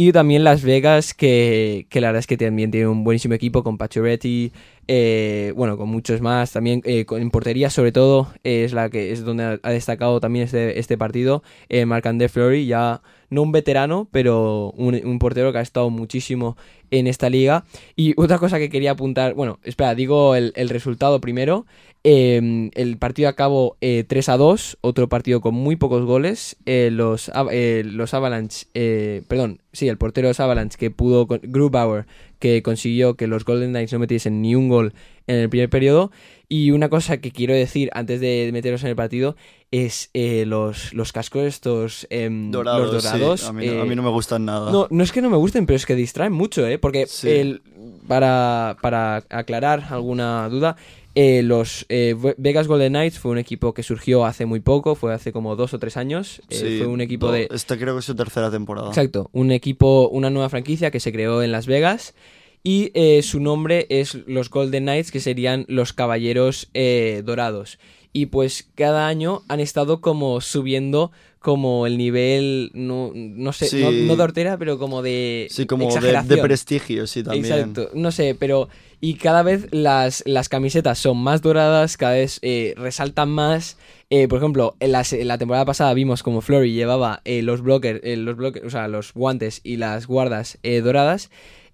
[0.00, 3.62] y también Las Vegas, que, que la verdad es que también tiene un buenísimo equipo
[3.62, 4.50] con Pacioretty,
[4.88, 6.52] eh, bueno, con muchos más.
[6.52, 10.78] También eh, en portería, sobre todo, es la que es donde ha, destacado también este,
[10.78, 11.42] este partido.
[11.68, 16.56] Eh, Marc-André ya no un veterano, pero un, portero que ha estado muchísimo
[16.90, 17.64] en esta liga.
[17.96, 21.66] Y otra cosa que quería apuntar, bueno, espera, digo el, resultado primero.
[22.02, 26.56] Eh, el partido acabó eh, 3 a 2, otro partido con muy pocos goles.
[26.66, 31.26] Eh, los, eh, los Avalanche, eh, perdón, sí, el portero de los Avalanche que pudo,
[31.26, 32.06] Grubauer,
[32.38, 34.94] que consiguió que los Golden Knights no metiesen ni un gol
[35.34, 36.10] en el primer periodo.
[36.48, 39.36] Y una cosa que quiero decir antes de meteros en el partido
[39.70, 43.44] es eh, los, los cascos estos em, Dorados, los sí, dorados.
[43.44, 44.72] a, mí, no- a eh, mí no me gustan nada.
[44.72, 46.78] no, no es que no me gusten, pero es que distraen mucho, ¿eh?
[46.78, 47.28] Porque Sí.
[47.28, 47.62] el-
[48.08, 50.76] para, para aclarar alguna duda,
[51.14, 54.96] eh, los eh, Ve- Vegas Golden Knights fue un equipo que surgió hace muy poco,
[54.96, 56.40] fue hace como dos o tres años.
[56.48, 57.48] eh, Sí, fue un equipo no, de...
[57.52, 58.88] Esta creo que es su tercera temporada.
[58.88, 62.14] Exacto, un equipo, una nueva franquicia que se creó en Las Vegas
[62.62, 67.78] y eh, su nombre es los Golden Knights, que serían los Caballeros eh, Dorados.
[68.12, 73.80] Y pues cada año han estado como subiendo como el nivel, no, no sé, Sí.
[73.82, 76.36] no, no de hortera, pero como de Sí, como de, exageración.
[76.36, 77.46] de prestigio, sí, también.
[77.46, 78.68] Exacto, no sé, pero
[79.00, 83.78] y cada vez las, las camisetas son más doradas, cada vez eh, resaltan más.
[84.10, 87.62] Eh, por ejemplo, en la, en la temporada pasada vimos como Flurry llevaba eh, los
[87.62, 91.30] blockers, los blockers, o sea, los guantes y las guardas doradas.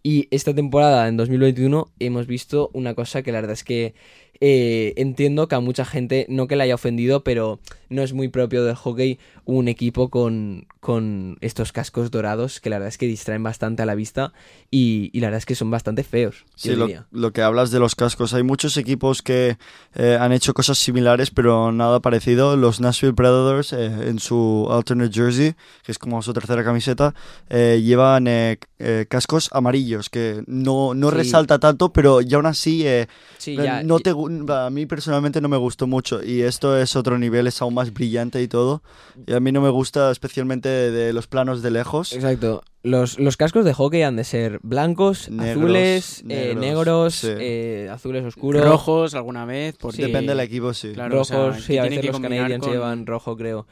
[0.06, 3.96] Y esta temporada, en 2021, hemos visto una cosa que la verdad es que
[4.40, 8.28] eh, entiendo que a mucha gente, no que le haya ofendido, pero no es muy
[8.28, 13.06] propio del hockey un equipo con, con estos cascos dorados que la verdad es que
[13.06, 14.32] distraen bastante a la vista
[14.70, 16.44] y, y la verdad es que son bastante feos.
[16.56, 18.34] Sí, lo, lo que hablas de los cascos.
[18.34, 19.56] Hay muchos equipos que
[19.94, 22.56] eh, han hecho cosas similares, pero nada parecido.
[22.56, 25.54] Los Nashville Predators, eh, en su alternate jersey,
[25.84, 27.14] que es como su tercera camiseta,
[27.48, 28.28] llevan
[29.08, 31.16] cascos amarillos, que no, no Sí.
[31.16, 33.06] resalta tanto, pero ya aún así eh,
[33.38, 34.10] Sí, Eh, ya, no te,
[34.48, 37.92] a mí personalmente no me gustó mucho y esto es otro nivel, es aún más
[37.92, 38.82] brillante y todo.
[39.26, 42.12] Y a mí no me gusta especialmente de, de los planos de lejos.
[42.12, 42.62] Exacto.
[42.82, 47.28] Los, los cascos de hockey han de ser blancos, Negros, azules, eh, negros, sí.
[47.30, 48.64] eh, azules oscuros.
[48.64, 50.02] Rojos alguna vez, por Sí.
[50.02, 50.92] Depende del equipo, sí.
[50.92, 51.20] Claro.
[51.20, 53.66] o sea, rojos, sí, a veces los Canadiens con- llevan rojo, creo.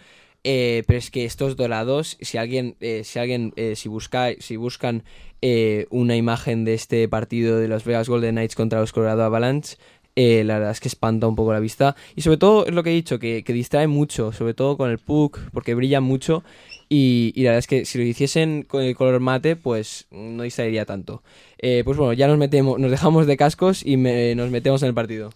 [0.45, 4.57] Eh, pero es que estos dorados, si alguien, eh, si alguien, eh, si busca, si
[4.57, 5.03] buscan
[5.41, 9.77] eh, una imagen de este partido de los Vegas Golden Knights contra los Colorado Avalanche,
[10.17, 11.97] eh, la verdad es que espanta un poco la vista.
[12.15, 14.91] Y sobre todo, es lo que he dicho, que, que distrae mucho, sobre todo con
[14.91, 16.45] el puck, porque brillan mucho.
[16.91, 20.43] Y, y la verdad es que si lo hiciesen con el color mate, pues no
[20.43, 21.23] distraería tanto.
[21.59, 24.89] Eh, pues bueno, ya nos metemos, nos dejamos de cascos y me- nos metemos en
[24.89, 25.31] el partido.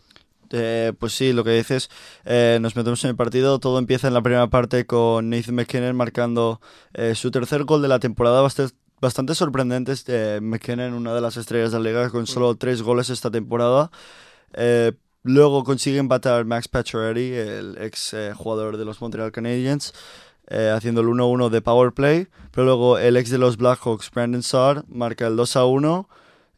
[0.53, 1.91] Eh, pues sí, lo que dices,
[2.25, 3.59] eh, nos metemos en el partido.
[3.59, 6.61] Todo empieza en la primera parte con Nathan McKinnon marcando
[6.95, 8.41] eh, su tercer gol de la temporada.
[8.41, 9.93] Bastante, bastante sorprendente.
[9.93, 13.91] este, McKinnon, una de las estrellas de la liga, con solo tres goles esta temporada.
[14.55, 14.93] Eh,
[15.23, 19.93] luego consigue empatar Max Pacioretty, el ex jugador de los Montreal Canadiens,
[20.51, 22.29] eh, haciendo el 1-1 de power play.
[22.53, 26.09] Pero luego el ex de los Blackhawks, Brandon Saar, marca el 2-1.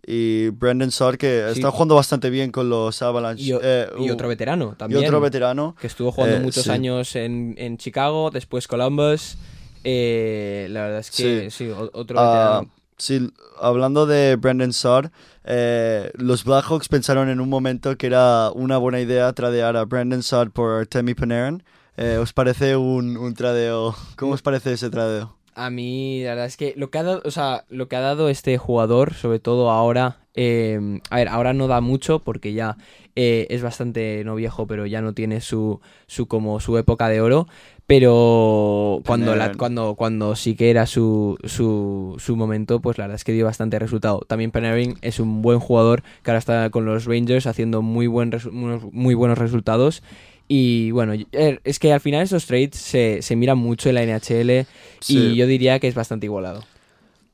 [0.06, 1.60] Y Brandon Saar, que Sí.
[1.60, 3.42] está jugando bastante bien con los Avalanche.
[3.44, 5.04] Y, eh, y uh, otro veterano y también.
[5.04, 5.76] otro veterano.
[5.80, 6.70] que estuvo jugando Eh, muchos sí.
[6.70, 9.36] años en, en Chicago, después Columbus.
[9.84, 12.70] Eh, la verdad es que sí, o- otro Ah, veterano.
[12.98, 13.30] sí,
[13.60, 15.10] hablando de Brandon Saar,
[15.44, 20.22] eh, los Blackhawks pensaron en un momento que era una buena idea tradear a Brandon
[20.22, 21.62] Saar por Temi Panarin.
[22.20, 23.94] ¿Os parece un, un tradeo?
[24.16, 25.36] ¿Cómo os parece ese tradeo?
[25.54, 28.00] A mí, la verdad es que lo que ha dado, o sea, lo que ha
[28.00, 32.76] dado este jugador, sobre todo ahora, eh, a ver, ahora no da mucho porque ya
[33.16, 37.20] eh, es bastante no viejo, pero ya no tiene su, su como su época de
[37.20, 37.48] oro.
[37.86, 43.16] Pero cuando, la, cuando, cuando sí que era su, su, su momento, pues la verdad
[43.16, 44.20] es que dio bastante resultado.
[44.28, 48.30] También Panarin es un buen jugador que ahora está con los Rangers haciendo muy, buen
[48.92, 50.04] muy buenos resultados.
[50.52, 54.02] Y bueno, er, es que al final esos trades se, se miran mucho en la
[54.02, 54.66] NHL
[54.98, 55.16] Sí.
[55.16, 56.64] y yo diría que es bastante igualado.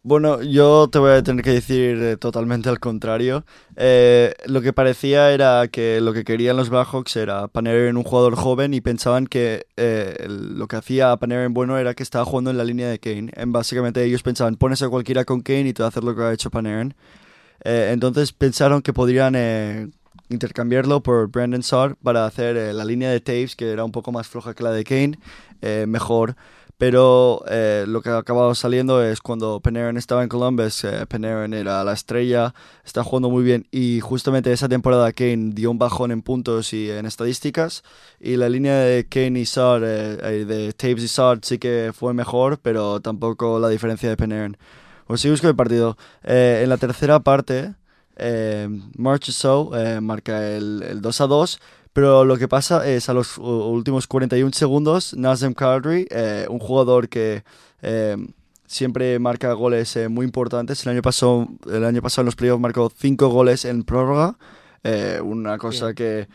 [0.02, 3.46] Bueno, yo te voy a tener que decir eh, totalmente al contrario.
[3.74, 8.36] Eh, lo que parecía era que lo que querían los Blackhawks era Panarin un jugador
[8.36, 12.58] joven y pensaban que eh, lo que hacía Panarin bueno era que estaba jugando en
[12.58, 13.32] la línea de Kane.
[13.34, 16.14] En, básicamente ellos pensaban, pones a cualquiera con Kane y te va a hacer lo
[16.14, 16.94] que ha hecho Panarin.
[17.64, 19.34] Eh, entonces pensaron que podrían
[20.28, 24.12] intercambiarlo por Brandon Saar para hacer eh, la línea de Taves, que era un poco
[24.12, 25.18] más floja que la de Kane,
[25.62, 26.36] eh, mejor.
[26.78, 31.82] Pero eh, lo que ha acabado saliendo es cuando Panarin estaba en Columbus, Panarin era
[31.84, 32.54] la estrella,
[32.84, 36.90] está jugando muy bien y justamente esa temporada Kane dio un bajón en puntos y
[36.90, 37.82] en estadísticas
[38.20, 42.58] y la línea de Kane y Saar, de Taves y Saar sí que fue mejor,
[42.60, 44.58] pero tampoco la diferencia de Panarin.
[45.06, 45.96] Pues sí, busco el partido.
[46.24, 47.74] En la tercera parte,
[48.16, 51.60] eh, Marchessault eh, marca el, el 2 a 2,
[51.92, 57.08] pero lo que pasa es a los últimos 41 segundos, Nazem Kadri, eh, un jugador
[57.08, 57.42] que
[57.82, 58.16] eh,
[58.66, 60.84] siempre marca goles eh, muy importantes.
[60.84, 64.36] El año pasado, el año pasado en los playoffs marcó cinco goles en prórroga,
[64.84, 66.28] eh, una cosa que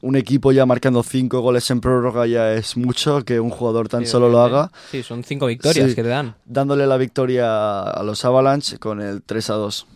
[0.00, 4.06] un equipo ya marcando cinco goles en prórroga ya es mucho que un jugador tan
[4.06, 5.94] Sí, solo lo haga, Sí, son cinco victorias Sí.
[5.94, 6.36] que te dan.
[6.46, 9.86] dándole la victoria a los Avalanche con el 3 a 2.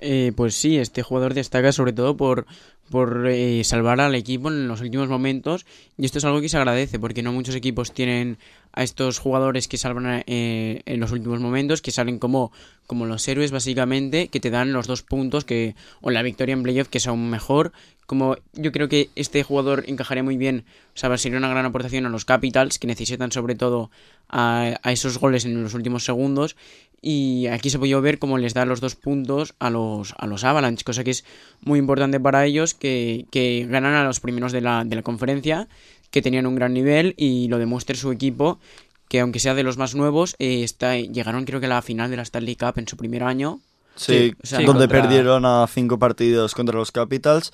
[0.00, 2.46] Eh, pues sí, este jugador destaca sobre todo por,
[2.88, 6.56] por eh, salvar al equipo en los últimos momentos y esto es algo que se
[6.56, 8.38] agradece porque no muchos equipos tienen
[8.72, 12.52] a estos jugadores que salvan eh, en los últimos momentos, que salen como,
[12.86, 16.62] como los héroes básicamente, que te dan los dos puntos que o la victoria en
[16.62, 17.72] playoff que es aún mejor.
[18.06, 22.06] Como yo creo que este jugador encajaría muy bien, o sea, sería una gran aportación
[22.06, 23.90] a los Capitals que necesitan sobre todo
[24.28, 26.56] a, a esos goles en los últimos segundos
[27.00, 30.42] y aquí se puede ver cómo les da los dos puntos a los, a los
[30.44, 31.24] Avalanche, cosa que es
[31.60, 35.68] muy importante para ellos, que, que ganan a los primeros de la, de la conferencia,
[36.10, 38.58] que tenían un gran nivel y lo demuestre su equipo,
[39.08, 42.10] que aunque sea de los más nuevos, eh, está, llegaron creo que a la final
[42.10, 43.60] de la Stanley Cup en su primer año.
[43.94, 47.52] Sí, o sea, donde contra- perdieron a cinco partidos contra los Capitals.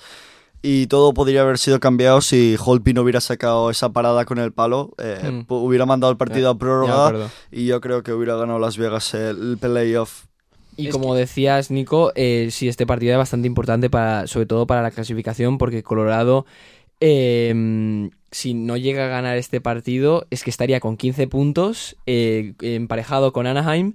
[0.67, 4.51] Y todo podría haber sido cambiado si Holtby no hubiera sacado esa parada con el
[4.51, 4.93] palo.
[4.97, 5.39] eh, Mm.
[5.47, 7.29] pu- Hubiera mandado el partido a prórroga.
[7.51, 10.25] y yo creo que hubiera ganado Las Vegas el playoff.
[10.75, 14.65] Y Es como decías, Nico, eh, sí, este partido es bastante importante, para, sobre todo
[14.65, 16.45] para la clasificación, porque Colorado,
[16.99, 22.53] eh, si no llega a ganar este partido, es que estaría con 15 puntos, eh,
[22.61, 23.93] emparejado con Anaheim,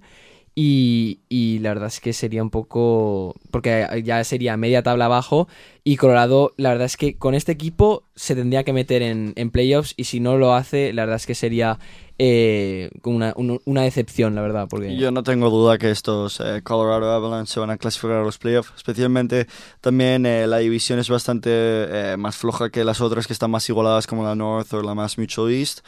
[0.55, 5.49] y, la verdad es que sería un poco, porque ya sería media tabla abajo,
[5.85, 9.95] y Colorado, la verdad es que con este equipo se tendría que meter en, playoffs,
[9.97, 11.79] y si no lo hace, la verdad es que sería
[12.19, 14.97] eh, una, un- una decepción, la verdad, porque...
[14.97, 18.37] Yo no tengo duda que estos eh, Colorado Avalanche se van a clasificar a los
[18.37, 18.73] playoffs.
[18.77, 19.47] Especialmente
[19.81, 24.07] también eh, la división es bastante más floja que las otras que están más igualadas
[24.07, 25.81] como la North o la más Mutual East.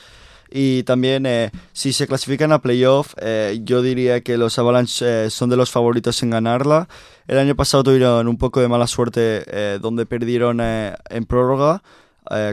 [0.54, 5.30] Y también eh, si se clasifican a playoff, eh, yo diría que los Avalanche eh,
[5.30, 6.88] son de los favoritos en ganarla.
[7.26, 11.82] El año pasado tuvieron un poco de mala suerte eh, donde perdieron en prórroga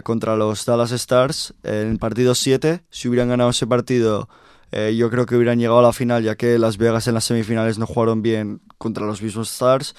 [0.03, 2.83] contra los Dallas Stars en partido 7.
[2.89, 4.27] Si hubieran ganado ese partido,
[4.71, 7.77] yo creo que hubieran llegado a la final, ya que Las Vegas en las semifinales
[7.77, 9.95] no jugaron bien contra los mismos Stars.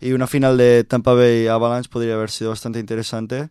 [0.00, 3.50] Y una final de Tampa Bay Avalanche podría haber sido bastante interesante,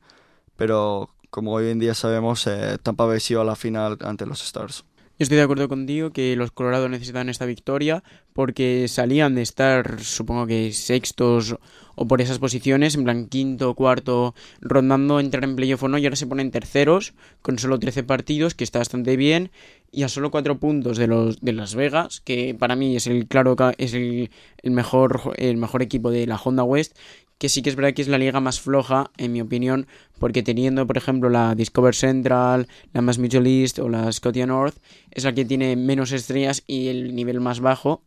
[0.56, 4.86] pero como hoy en día sabemos, eh, Tampa Bay a la final ante los Stars.
[5.18, 8.04] Yo estoy de acuerdo contigo que los Colorado necesitan esta victoria
[8.34, 11.58] porque salían de estar, supongo que sextos
[11.96, 16.06] o por esas posiciones, en plan quinto, cuarto, rondando entrar en playoff o no, y
[16.06, 17.14] ahora se ponen terceros
[17.44, 19.52] con solo 13 partidos, que está bastante bien,
[19.92, 23.28] y a solo 4 puntos de los de Las Vegas, que para mí es el
[23.28, 24.32] claro es el,
[24.64, 26.98] el mejor el mejor equipo de la Honda West,
[27.42, 29.88] que sí que es verdad que es la liga más floja, en mi opinión,
[30.20, 34.76] porque teniendo, por ejemplo, la Discover Central, la más Mutual East o la Scotia North,
[35.10, 38.04] es la que tiene menos estrellas y el nivel más bajo,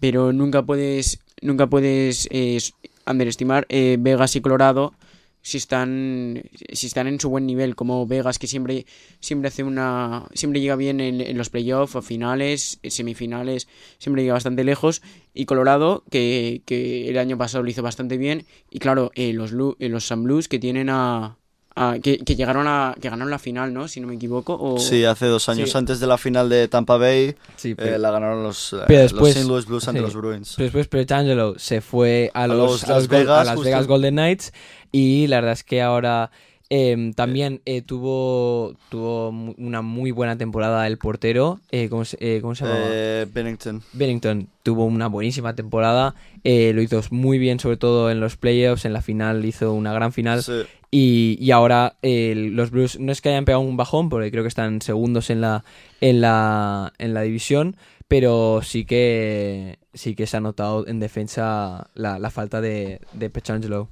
[0.00, 2.58] pero nunca puedes, nunca puedes eh,
[3.06, 4.94] underestimar eh, Vegas y Colorado
[5.42, 8.86] si están si están en su buen nivel como Vegas que siempre
[9.20, 13.68] siempre hace una siempre llega bien en, en los playoffs o finales semifinales
[13.98, 15.02] siempre llega bastante lejos.
[15.34, 18.44] Y Colorado que, que el año pasado lo hizo bastante bien.
[18.70, 21.38] Y claro eh, los eh, los Sun Blues que tienen a,
[21.74, 24.78] a- que, que llegaron a que ganaron la final no si no me equivoco o
[24.78, 25.78] Sí, hace dos años Sí.
[25.78, 29.12] antes de la final de Tampa Bay, Sí, eh, la ganaron los, eh, Pero los
[29.12, 29.48] después- St.
[29.48, 30.04] Louis Blues ante sí.
[30.04, 30.54] los Bruins.
[30.56, 33.64] Pero después Petrangelo se fue a, los, los a Las los a.
[33.64, 34.52] Vegas Golden Knights
[34.90, 36.30] y la verdad es que ahora
[36.74, 42.40] em, también eh, tuvo tuvo una muy buena temporada el portero eh, ¿cómo, se, eh,
[42.40, 42.86] cómo se llamaba?
[42.88, 43.82] Eh, Bennington.
[43.92, 46.14] Bennington tuvo una buenísima temporada
[46.44, 49.92] eh, lo hizo muy bien sobre todo en los playoffs en la final hizo una
[49.92, 50.62] gran final Sí.
[50.90, 54.48] y, y ahora los Blues no es que hayan pegado un bajón, porque creo que
[54.48, 55.64] están segundos en la,
[56.00, 57.76] en la, en la división,
[58.08, 63.28] pero sí que sí que se ha notado en defensa la, la falta de, de
[63.30, 63.88] Petrangelo.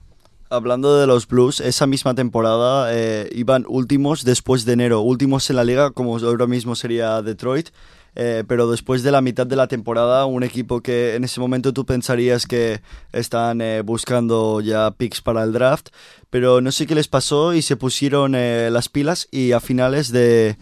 [0.53, 5.55] Hablando de los Blues, esa misma temporada eh, iban últimos después de enero, últimos en
[5.55, 7.69] la liga, como ahora mismo sería Detroit.
[8.17, 11.73] eh, pero después de la mitad de la temporada, un equipo que en ese momento
[11.73, 12.81] tú pensarías que
[13.13, 15.91] están eh, buscando ya picks para el draft,
[16.31, 20.57] pero no sé qué les pasó y se pusieron las pilas y a finales de,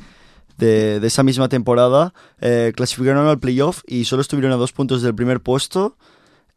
[0.59, 2.13] de, de esa misma temporada
[2.75, 5.97] clasificaron al playoff y solo estuvieron a dos puntos del primer puesto.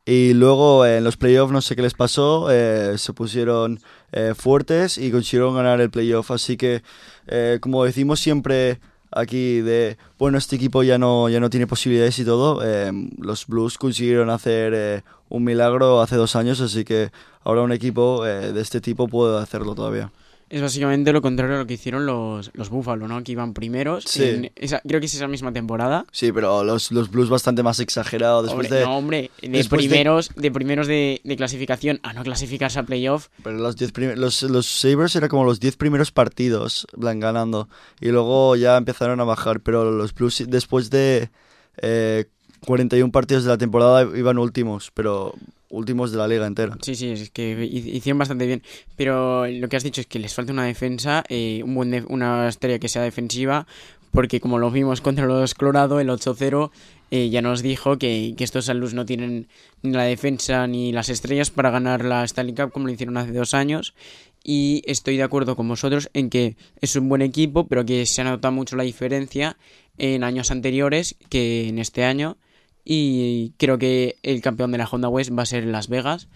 [0.06, 3.80] Y luego eh, en los playoffs no sé qué les pasó, eh, se pusieron
[4.12, 6.32] eh, fuertes y consiguieron ganar el playoff.
[6.32, 6.82] Así que,
[7.28, 8.80] eh, como decimos siempre
[9.12, 13.46] aquí de, bueno, este equipo ya no, ya no tiene posibilidades y todo, eh, los
[13.46, 17.12] Blues consiguieron hacer un milagro hace dos años, así que
[17.44, 20.12] ahora un equipo de este tipo puede hacerlo todavía.
[20.52, 23.24] Es básicamente lo contrario a lo que hicieron los, los Buffalo, ¿no?
[23.24, 24.04] Que iban primeros.
[24.06, 24.24] Sí.
[24.24, 26.06] en esa- creo que es esa misma temporada.
[26.12, 28.86] Sí, pero los, los Blues bastante más exagerados después hombre, de...
[28.86, 33.30] no, hombre, de primeros, de, primeros de, de clasificación a no clasificarse a playoff.
[33.44, 37.70] Pero los, diez los, los Sabres era como los 10 primeros partidos van ganando.
[38.02, 39.62] Y luego ya empezaron a bajar.
[39.62, 41.30] Pero los Blues después de
[41.78, 42.26] eh,
[42.66, 44.92] 41 partidos de la temporada iban últimos.
[44.94, 45.34] Pero
[45.70, 46.78] últimos de la liga entera.
[46.82, 48.62] Sí, sí, es que hi- hicieron bastante bien.
[48.98, 52.06] Pero lo que has dicho es que les falta una defensa, eh, un buen def-
[52.10, 53.66] una estrella que sea defensiva,
[54.12, 56.72] porque como lo vimos contra los Colorado, el 8-0
[57.12, 59.48] eh, ya nos dijo que, que estos Salus no tienen
[59.82, 63.32] ni la defensa ni las estrellas para ganar la Stanley Cup como lo hicieron hace
[63.32, 63.94] dos años.
[64.44, 68.22] Y estoy de acuerdo con vosotros en que es un buen equipo, pero que se
[68.22, 69.56] ha notado mucho la diferencia
[69.98, 72.38] en años anteriores que en este año.
[72.84, 76.28] Y creo que el campeón de la Honda West va a ser Las Vegas.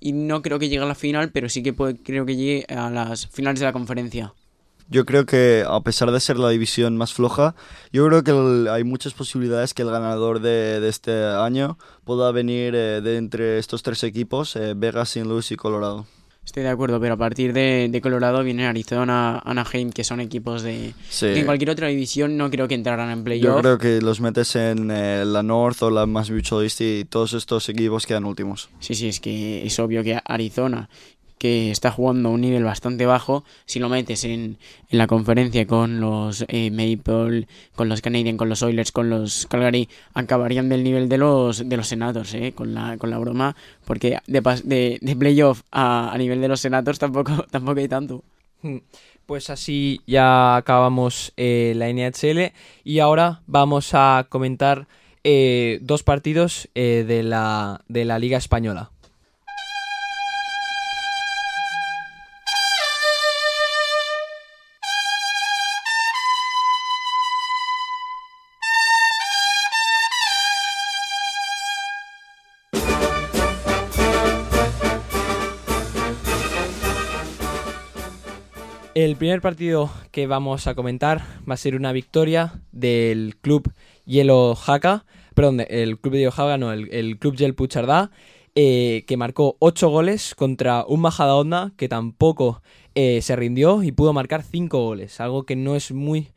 [0.00, 2.64] Y no creo que llegue a la final, pero sí que puede- creo que llegue
[2.74, 4.32] a las finales de la conferencia.
[4.88, 7.54] Yo creo que a pesar de ser la división más floja,
[7.92, 12.74] yo creo que hay muchas posibilidades que el ganador de, de este año pueda venir
[12.74, 15.28] eh, de entre estos tres equipos, eh, Vegas, St.
[15.28, 16.06] Louis y Colorado.
[16.50, 20.64] Estoy de acuerdo, pero a partir de, de Colorado viene Arizona, Anaheim, que son equipos
[20.64, 20.94] de...
[21.08, 21.26] Sí.
[21.26, 23.60] que en cualquier otra división no creo que entraran en Yo playoff.
[23.60, 26.08] creo que los metes en eh, la North o la
[26.64, 28.68] East y todos estos equipos quedan últimos.
[28.80, 30.90] Sí, sí, es que es obvio que Arizona,
[31.40, 34.58] que está jugando a un nivel bastante bajo, si lo metes en,
[34.90, 39.46] en la conferencia con los eh, Maple, con los Canadiens, con los Oilers, con los
[39.46, 43.56] Calgary, acabarían del nivel de los de los Senators, eh, con la con la broma,
[43.86, 48.22] porque de, de, de playoff a, a nivel de los Senators tampoco, tampoco hay tanto.
[48.62, 48.76] Mm,
[49.26, 52.52] Pues así ya acabamos eh, la NHL
[52.84, 54.88] y ahora vamos a comentar
[55.24, 58.90] eh, dos partidos de, la, de la Liga Española.
[79.20, 83.70] Primer partido que vamos a comentar va a ser una victoria del club
[84.06, 85.04] Hielo Jaca,
[85.34, 88.10] perdón, el club de Hielo no, el, el club Gel Puchardá,
[88.54, 92.62] eh, que marcó 8 goles contra un Majadahonda que tampoco
[92.94, 96.28] eh, se rindió y pudo marcar 5 goles, algo que no es muy,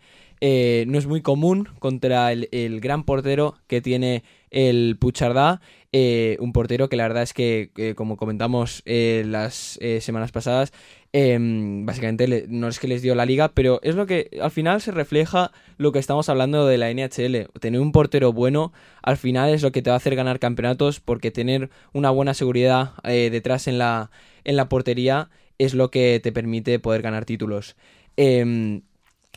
[0.45, 5.61] eh, no es muy común contra el, el gran portero que tiene el Puchardá,
[5.93, 10.73] eh, un portero que la verdad es que, como comentamos eh, las semanas pasadas,
[11.13, 14.81] em, básicamente no es que les dio la liga, pero es lo que al final
[14.81, 17.47] se refleja lo que estamos hablando de la NHL.
[17.61, 20.99] Tener un portero bueno al final es lo que te va a hacer ganar campeonatos
[20.99, 24.11] porque tener una buena seguridad detrás en la,
[24.43, 27.77] en la portería es lo que te permite poder ganar títulos.
[28.17, 28.81] Em,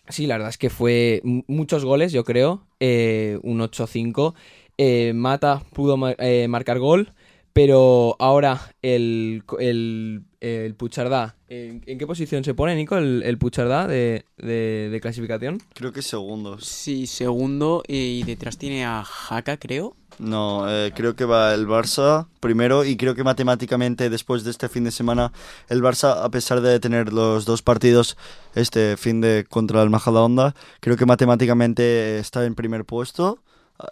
[0.09, 4.35] sí, la verdad es que fue muchos goles, yo creo, eh, un 8-5.
[4.79, 7.13] Eh, Mata pudo mar- eh, marcar gol,
[7.53, 13.39] pero ahora el, el, el Puchardá, ¿en, en qué posición se pone, Nico, el, el
[13.39, 15.63] Puchardá de, de, de clasificación?
[15.73, 16.67] Creo que segundos.
[16.67, 19.97] Sí, segundo y detrás tiene a Jaca, creo.
[20.19, 24.71] No, eh, creo que va el Barça primero y creo que matemáticamente después de este
[24.71, 25.31] fin de semana
[25.69, 28.17] el Barça, a pesar de tener los dos partidos
[28.55, 33.41] este fin de contra el Majadahonda, creo que matemáticamente está en primer puesto,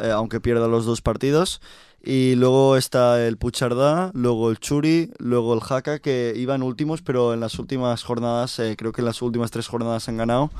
[0.00, 1.60] eh, aunque pierda los dos partidos.
[2.06, 7.32] Y luego está el Puchardá, luego el Churi, luego el Jaca, que iban últimos, pero
[7.32, 10.50] en las últimas jornadas, eh, creo que en las últimas tres jornadas han ganado.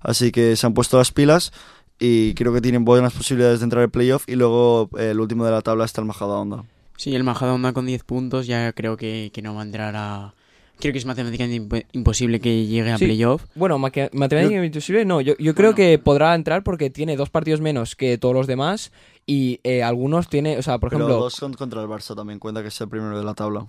[0.00, 1.52] Así que se han puesto las pilas
[1.98, 4.24] y creo que tienen buenas posibilidades de entrar al playoff.
[4.28, 6.64] Y luego eh, el último de la tabla está el Majadahonda.
[6.96, 10.34] Sí, el Majadahonda con 10 puntos ya creo que, que no va a entrar a...
[10.78, 13.06] Creo que es matemáticamente imp- imposible que llegue a Sí.
[13.06, 13.44] playoff.
[13.54, 15.22] Bueno, matemáticamente imposible, no.
[15.22, 15.76] Yo, yo creo Bueno.
[15.76, 18.92] que podrá entrar porque tiene dos partidos menos que todos los demás
[19.26, 22.38] y eh, algunos tiene, o sea, por Pero ejemplo, dos son contra el Barça también,
[22.38, 23.66] cuenta que es el primero de la tabla.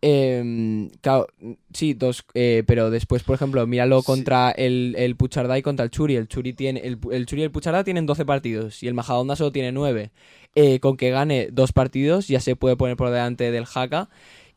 [0.00, 1.26] Claro,
[1.72, 4.06] sí, dos, eh, pero después, por ejemplo, míralo Sí.
[4.06, 6.16] contra el, el Puchardá y contra el Churi.
[6.16, 9.36] El Churi, tiene, el, el Churi y el Puchardá tienen 12 partidos y el Majadahonda
[9.36, 10.10] solo tiene 9.
[10.54, 14.08] Eh, con que gane dos partidos ya se puede poner por delante del Jaca.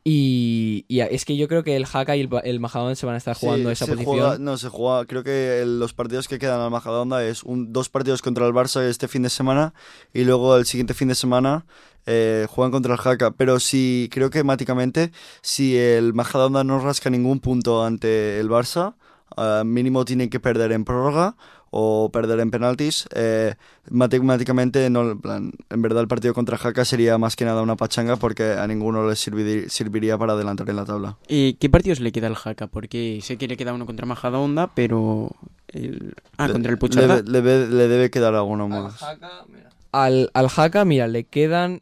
[0.04, 3.14] Y, y es que yo creo que el Jaca y el, el Majadahonda se van
[3.14, 4.16] a estar jugando Sí, esa se posición.
[4.16, 5.06] juega- no, se juega.
[5.06, 8.54] Creo que el- los partidos que quedan al Majadahonda es un, dos partidos contra el
[8.54, 9.76] Barça este fin de semana
[10.12, 11.66] y luego el siguiente fin de semana
[12.06, 13.32] eh, juegan contra el Jaca.
[13.32, 18.96] Pero si creo que máticamente, si el Majadahonda no rasca ningún punto ante el Barça,
[19.38, 21.36] ah, mínimo tienen que perder en prórroga
[21.74, 23.56] o perder en penaltis, eh,
[23.90, 27.78] matemáticamente no, en, plan, en verdad el partido contra Jaca sería más que nada una
[27.78, 31.18] pachanga porque a ninguno le serviría para adelantar en la tabla.
[31.30, 32.68] Eh, ¿Qué partidos le queda al Jaca?
[32.68, 35.32] Porque sé que le queda uno contra Majadahonda, pero...
[35.70, 36.14] El...
[36.38, 37.22] Ah, Le- contra el le, Pucharda.
[37.22, 39.02] le le debe quedar alguno más.
[39.94, 41.80] Al, al Jaca, mira, le quedan...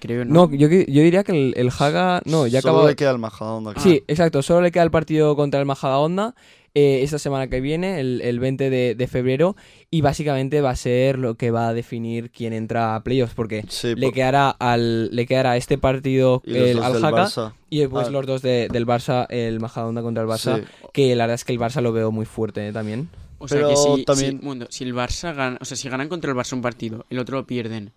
[0.00, 0.46] Creo, ¿no?
[0.48, 2.20] No, yo, yo diría que el, el Jaca...
[2.24, 2.88] No, ya Solo acabó...
[2.88, 3.72] le queda el Majadahonda.
[3.74, 3.82] creo.
[3.84, 4.42] Sí, exacto.
[4.42, 6.34] Solo le queda el partido contra el Majadahonda
[6.74, 9.56] eh, esta semana que viene, el, el 20 de, de febrero,
[9.90, 13.64] y básicamente va a ser lo que va a definir quién entra a playoffs, porque
[13.68, 18.10] Sí, le por- quedará al le quedará este partido el, al Jaca y después Ah.
[18.10, 20.64] los dos de- del Barça, el Majadahonda contra el Barça, Sí.
[20.92, 23.08] que la verdad es que el Barça lo veo muy fuerte eh, también.
[23.38, 25.88] O sea Pero que si, también- si- bueno, si el Barça gana, o sea, si
[25.88, 27.92] ganan contra el Barça un partido, el otro lo pierden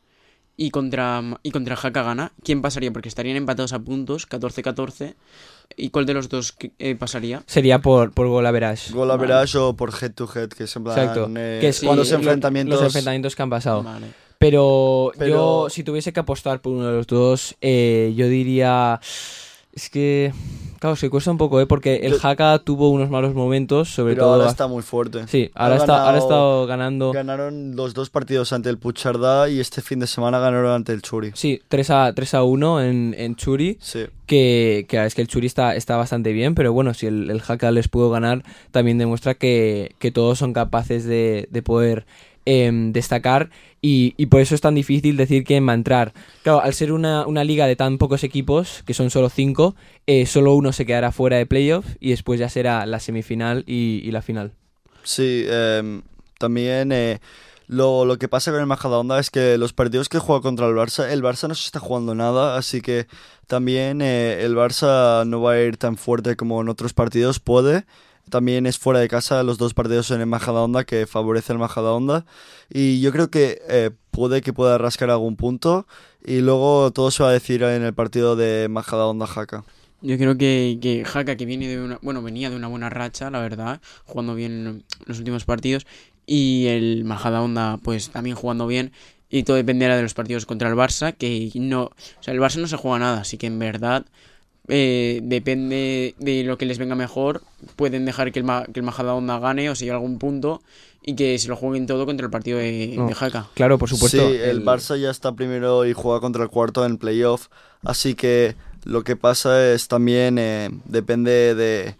[0.58, 2.92] y contra y contra Jaca gana, ¿quién pasaría?
[2.92, 5.16] Porque estarían empatados a puntos, 14-14.
[5.78, 7.44] ¿Y cuál de los dos eh, pasaría?
[7.48, 8.92] Sería por, por gol average.
[8.94, 11.00] Gol average o por head to head, que es en plan.
[11.00, 11.32] Exacto.
[11.36, 12.76] eh, que sí, los lo- enfrentamientos.
[12.76, 13.82] los enfrentamientos que han pasado.
[13.84, 14.08] Vale.
[14.38, 15.30] Pero, Pero-
[15.66, 19.00] yo, si tuviese que apostar por uno de los dos, eh, yo diría.
[19.74, 20.34] Es que.
[20.80, 21.68] Claro, se cuesta un poco, ¿eh?
[21.68, 24.34] Porque el Haka tuvo unos malos momentos, sobre pero todo.
[24.34, 25.28] ahora está muy fuerte.
[25.28, 27.12] Sí, Ha ahora, está, ahora ha estado ganando.
[27.12, 31.04] Ganaron los dos partidos ante el Puchardá y este fin de semana ganaron ante el
[31.04, 31.34] Churi.
[31.36, 33.78] Sí, 3 a, 3 a 1 en, en Churi.
[33.80, 34.08] Sí.
[34.26, 37.44] Que, que es que el Churi está, está bastante bien, pero bueno, si el, el
[37.48, 42.08] Haka les pudo ganar, también demuestra que, que todos son capaces de, de poder
[42.46, 43.50] em, destacar
[43.82, 46.14] y, y por eso es tan difícil decir quién va a entrar.
[46.44, 49.76] Claro, al ser una, una liga de tan pocos equipos, que son solo cinco,
[50.06, 54.10] eh, solo uno se quedará fuera de playoff y después ya será la semifinal y,
[54.12, 54.54] la final.
[55.04, 56.04] Sí, em,
[56.38, 57.20] también eh,
[57.68, 60.76] lo, lo que pasa con el Majadahonda es que los partidos que juega contra el
[60.76, 63.08] Barça, el Barça no se está jugando nada, así que
[63.48, 67.86] también eh, el Barça no va a ir tan fuerte como en otros partidos, puede.
[68.30, 72.26] También es fuera de casa los dos partidos en el Majadahonda que favorece el Majadahonda.
[72.70, 75.88] Y yo creo que eh, puede que pueda rascar algún punto.
[76.24, 79.64] Y luego todo se va a decir en el partido de Majadahonda-Jaca.
[80.02, 83.30] Yo creo que, que Jaca, que viene de una, bueno, venía de una buena racha,
[83.30, 85.86] la verdad, jugando bien los últimos partidos,
[86.26, 88.94] y el Majadahonda, pues también jugando bien,
[89.30, 92.58] y todo dependerá de los partidos contra el Barça, que no, o sea, el Barça
[92.58, 94.06] no se juega nada, así que en verdad
[94.68, 97.42] eh, depende de lo que les venga mejor,
[97.76, 100.62] pueden dejar que el, Ma- que el Majadahonda gane o siga algún punto,
[101.04, 103.08] y que se lo jueguen todo contra el partido de, No.
[103.08, 103.48] de Jaca.
[103.56, 104.30] Claro, por supuesto.
[104.30, 107.48] Sí, el Barça ya está primero y juega contra el cuarto en playoff.
[107.84, 111.96] Así que lo que pasa es también eh, depende de,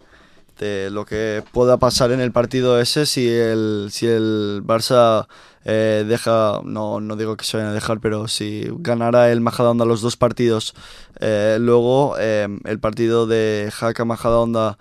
[0.90, 3.06] lo que pueda pasar en el partido ese.
[3.06, 5.26] Si el, si el Barça
[5.64, 9.84] eh, deja, no, no digo que se vayan a dejar, pero si ganara el Majadahonda
[9.84, 10.74] los dos partidos,
[11.20, 14.78] eh, luego eh, el partido de Jaca Majadahonda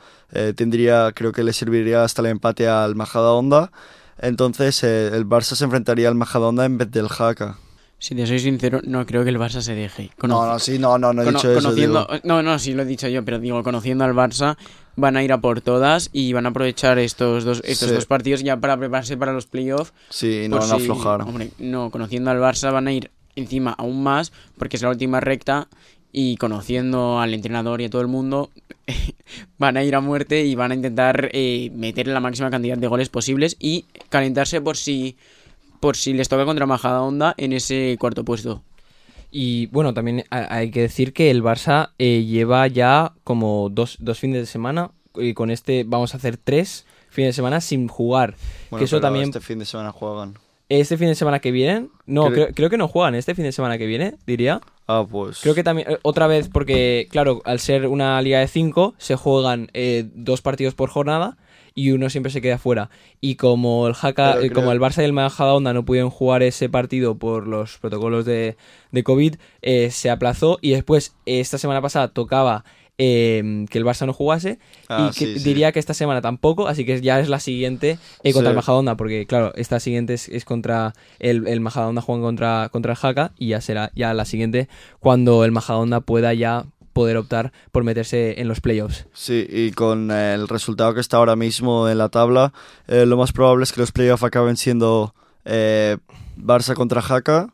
[0.56, 3.72] tendría, creo que le serviría hasta el empate al Majadahonda.
[4.18, 7.58] Entonces el Barça se enfrentaría al Majadahonda en vez del Jaca.
[8.04, 10.10] Si te soy sincero, no creo que el Barça se deje.
[10.24, 11.72] No, Conoce- no, sí, no, no, no he Cono- dicho eso.
[11.76, 12.08] digo.
[12.24, 14.58] no, no, sí lo he dicho yo, pero digo, conociendo al Barça,
[14.96, 17.94] van a ir a por todas y van a aprovechar estos dos, estos Sí.
[17.96, 19.94] dos partidos ya para prepararse para los playoffs.
[20.10, 21.22] Sí, no van a aflojar.
[21.22, 25.20] Hombre, no, conociendo al Barça van a ir encima aún más porque es la última
[25.20, 25.68] recta
[26.12, 28.50] y conociendo al entrenador y a todo el mundo
[29.60, 32.88] van a ir a muerte y van a intentar eh, meter la máxima cantidad de
[32.88, 35.16] goles posibles y calentarse por si
[35.82, 38.64] por si les toca contra Majadahonda en ese cuarto puesto.
[39.32, 43.98] Y bueno, también ha- hay que decir que el Barça eh, lleva ya como dos,
[44.00, 47.88] dos fines de semana y con este vamos a hacer tres fines de semana sin
[47.88, 48.36] jugar.
[48.70, 49.26] Bueno, que eso pero también...
[49.26, 50.36] Este fin de semana juegan.
[50.70, 51.88] Este fin de semana que viene...
[52.06, 54.62] No, Cre- creo, creo que no juegan este fin de semana que viene, diría.
[54.88, 55.40] Ah, pues.
[55.42, 59.16] Creo que también, eh, otra vez, porque, claro, al ser una liga de cinco, se
[59.16, 61.38] juegan eh, dos partidos por jornada
[61.76, 62.90] y uno siempre se queda fuera.
[63.22, 66.70] Y como el Haka, eh, como el Barça y el Majadahonda no pudieron jugar ese
[66.70, 68.58] partido por los protocolos de,
[68.92, 72.66] de COVID, eh, se aplazó y después, eh, esta semana pasada, tocaba
[72.98, 75.44] eh, que el Barça no jugase Ah, y que sí, sí.
[75.46, 78.52] diría que esta semana tampoco, así que ya es la siguiente eh, contra Sí.
[78.52, 82.94] el Majadahonda, porque claro, esta siguiente es, es contra el, el Majadahonda juegan contra, contra
[82.94, 84.68] el Haka y ya será ya la siguiente
[85.00, 89.06] cuando el Majadahonda pueda ya poder optar por meterse en los playoffs.
[89.14, 92.54] Sí, y con el resultado que está ahora mismo en la tabla,
[92.88, 95.14] eh, lo más probable es que los playoffs acaben siendo
[95.46, 95.98] eh,
[96.38, 97.50] Barça contra Jaca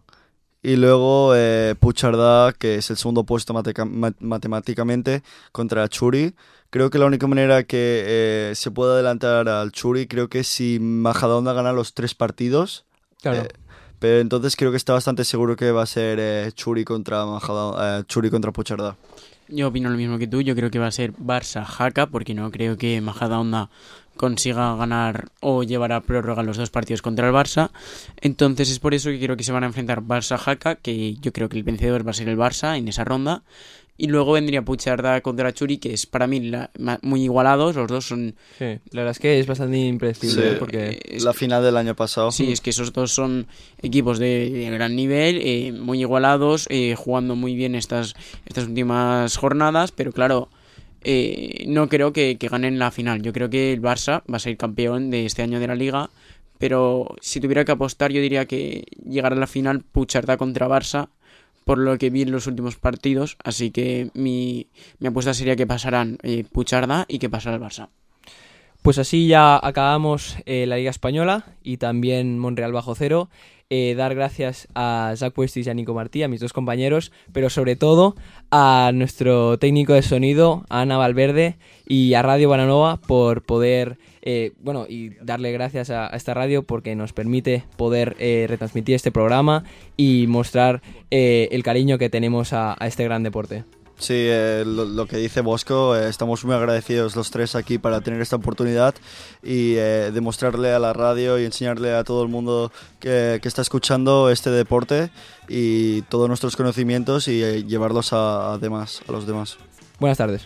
[0.62, 6.36] y luego eh, Puchardá, que es el segundo puesto matemáticamente, contra Churi.
[6.70, 10.48] Creo que la única manera que eh, se puede adelantar al Churi, creo que es
[10.48, 12.86] si Majadahonda gana los tres partidos.
[13.22, 13.44] Claro.
[13.44, 13.48] Eh,
[14.00, 18.00] Pero entonces creo que está bastante seguro que va a ser eh, Churi contra Majada-
[18.00, 18.96] eh, Churi contra Puigcerdá.
[19.50, 22.52] Yo opino lo mismo que tú, yo creo que va a ser Barça-Jaca, porque no
[22.52, 23.70] creo que Majadahonda
[24.18, 27.70] consiga ganar o llevar a prórroga los dos partidos contra el Barça.
[28.20, 31.48] Entonces es por eso que creo que se van a enfrentar Barça-Jaca, que yo creo
[31.50, 33.44] que el vencedor va a ser el Barça en esa ronda.
[34.00, 36.70] Y luego vendría Pucharda contra Churi, que es para mí la-
[37.02, 38.36] muy igualados, los dos son...
[38.60, 40.48] Sí, la verdad es que es bastante impredecible, Sí.
[40.50, 40.56] ¿eh?
[40.60, 42.32] porque es- La final del año pasado.
[42.32, 43.48] Sí, es que esos dos son
[43.82, 48.14] equipos de, de gran nivel, eh, muy igualados, eh, jugando muy bien estas,
[48.46, 50.50] estas últimas jornadas, pero claro,
[51.04, 53.22] eh, no creo que, que ganen la final.
[53.24, 56.10] Yo creo que el Barça va a ser campeón de este año de la liga,
[56.60, 61.10] pero si tuviera que apostar yo diría que llegará a la final Pucharda contra Barça,
[61.68, 64.68] por lo que vi en los últimos partidos, así que mi,
[65.00, 67.90] mi apuesta sería que pasarán eh, Pucharda y que pasará el Barça.
[68.82, 73.30] Pues así ya acabamos eh, la Liga Española y también Monreal bajo cero.
[73.70, 77.50] Eh, dar gracias a Zach Westis y a Nico Martí, a mis dos compañeros, pero
[77.50, 78.16] sobre todo
[78.50, 83.98] a nuestro técnico de sonido, a Ana Valverde y a Radio Bananova por poder,
[84.30, 88.94] eh, bueno, y darle gracias a, a esta radio porque nos permite poder eh, retransmitir
[88.96, 89.64] este programa
[89.96, 90.82] y mostrar
[91.12, 93.64] eh, el cariño que tenemos a- a este gran deporte.
[94.00, 98.02] Sí, eh, lo, lo que dice Bosco, eh, estamos muy agradecidos los tres aquí para
[98.02, 98.94] tener esta oportunidad
[99.42, 103.64] y eh, demostrarle a la radio y enseñarle a todo el mundo que, que está
[103.64, 105.10] escuchando este deporte
[105.50, 109.58] y todos nuestros conocimientos y eh, llevarlos a, a demás, a los demás.
[110.00, 110.46] Buenas tardes.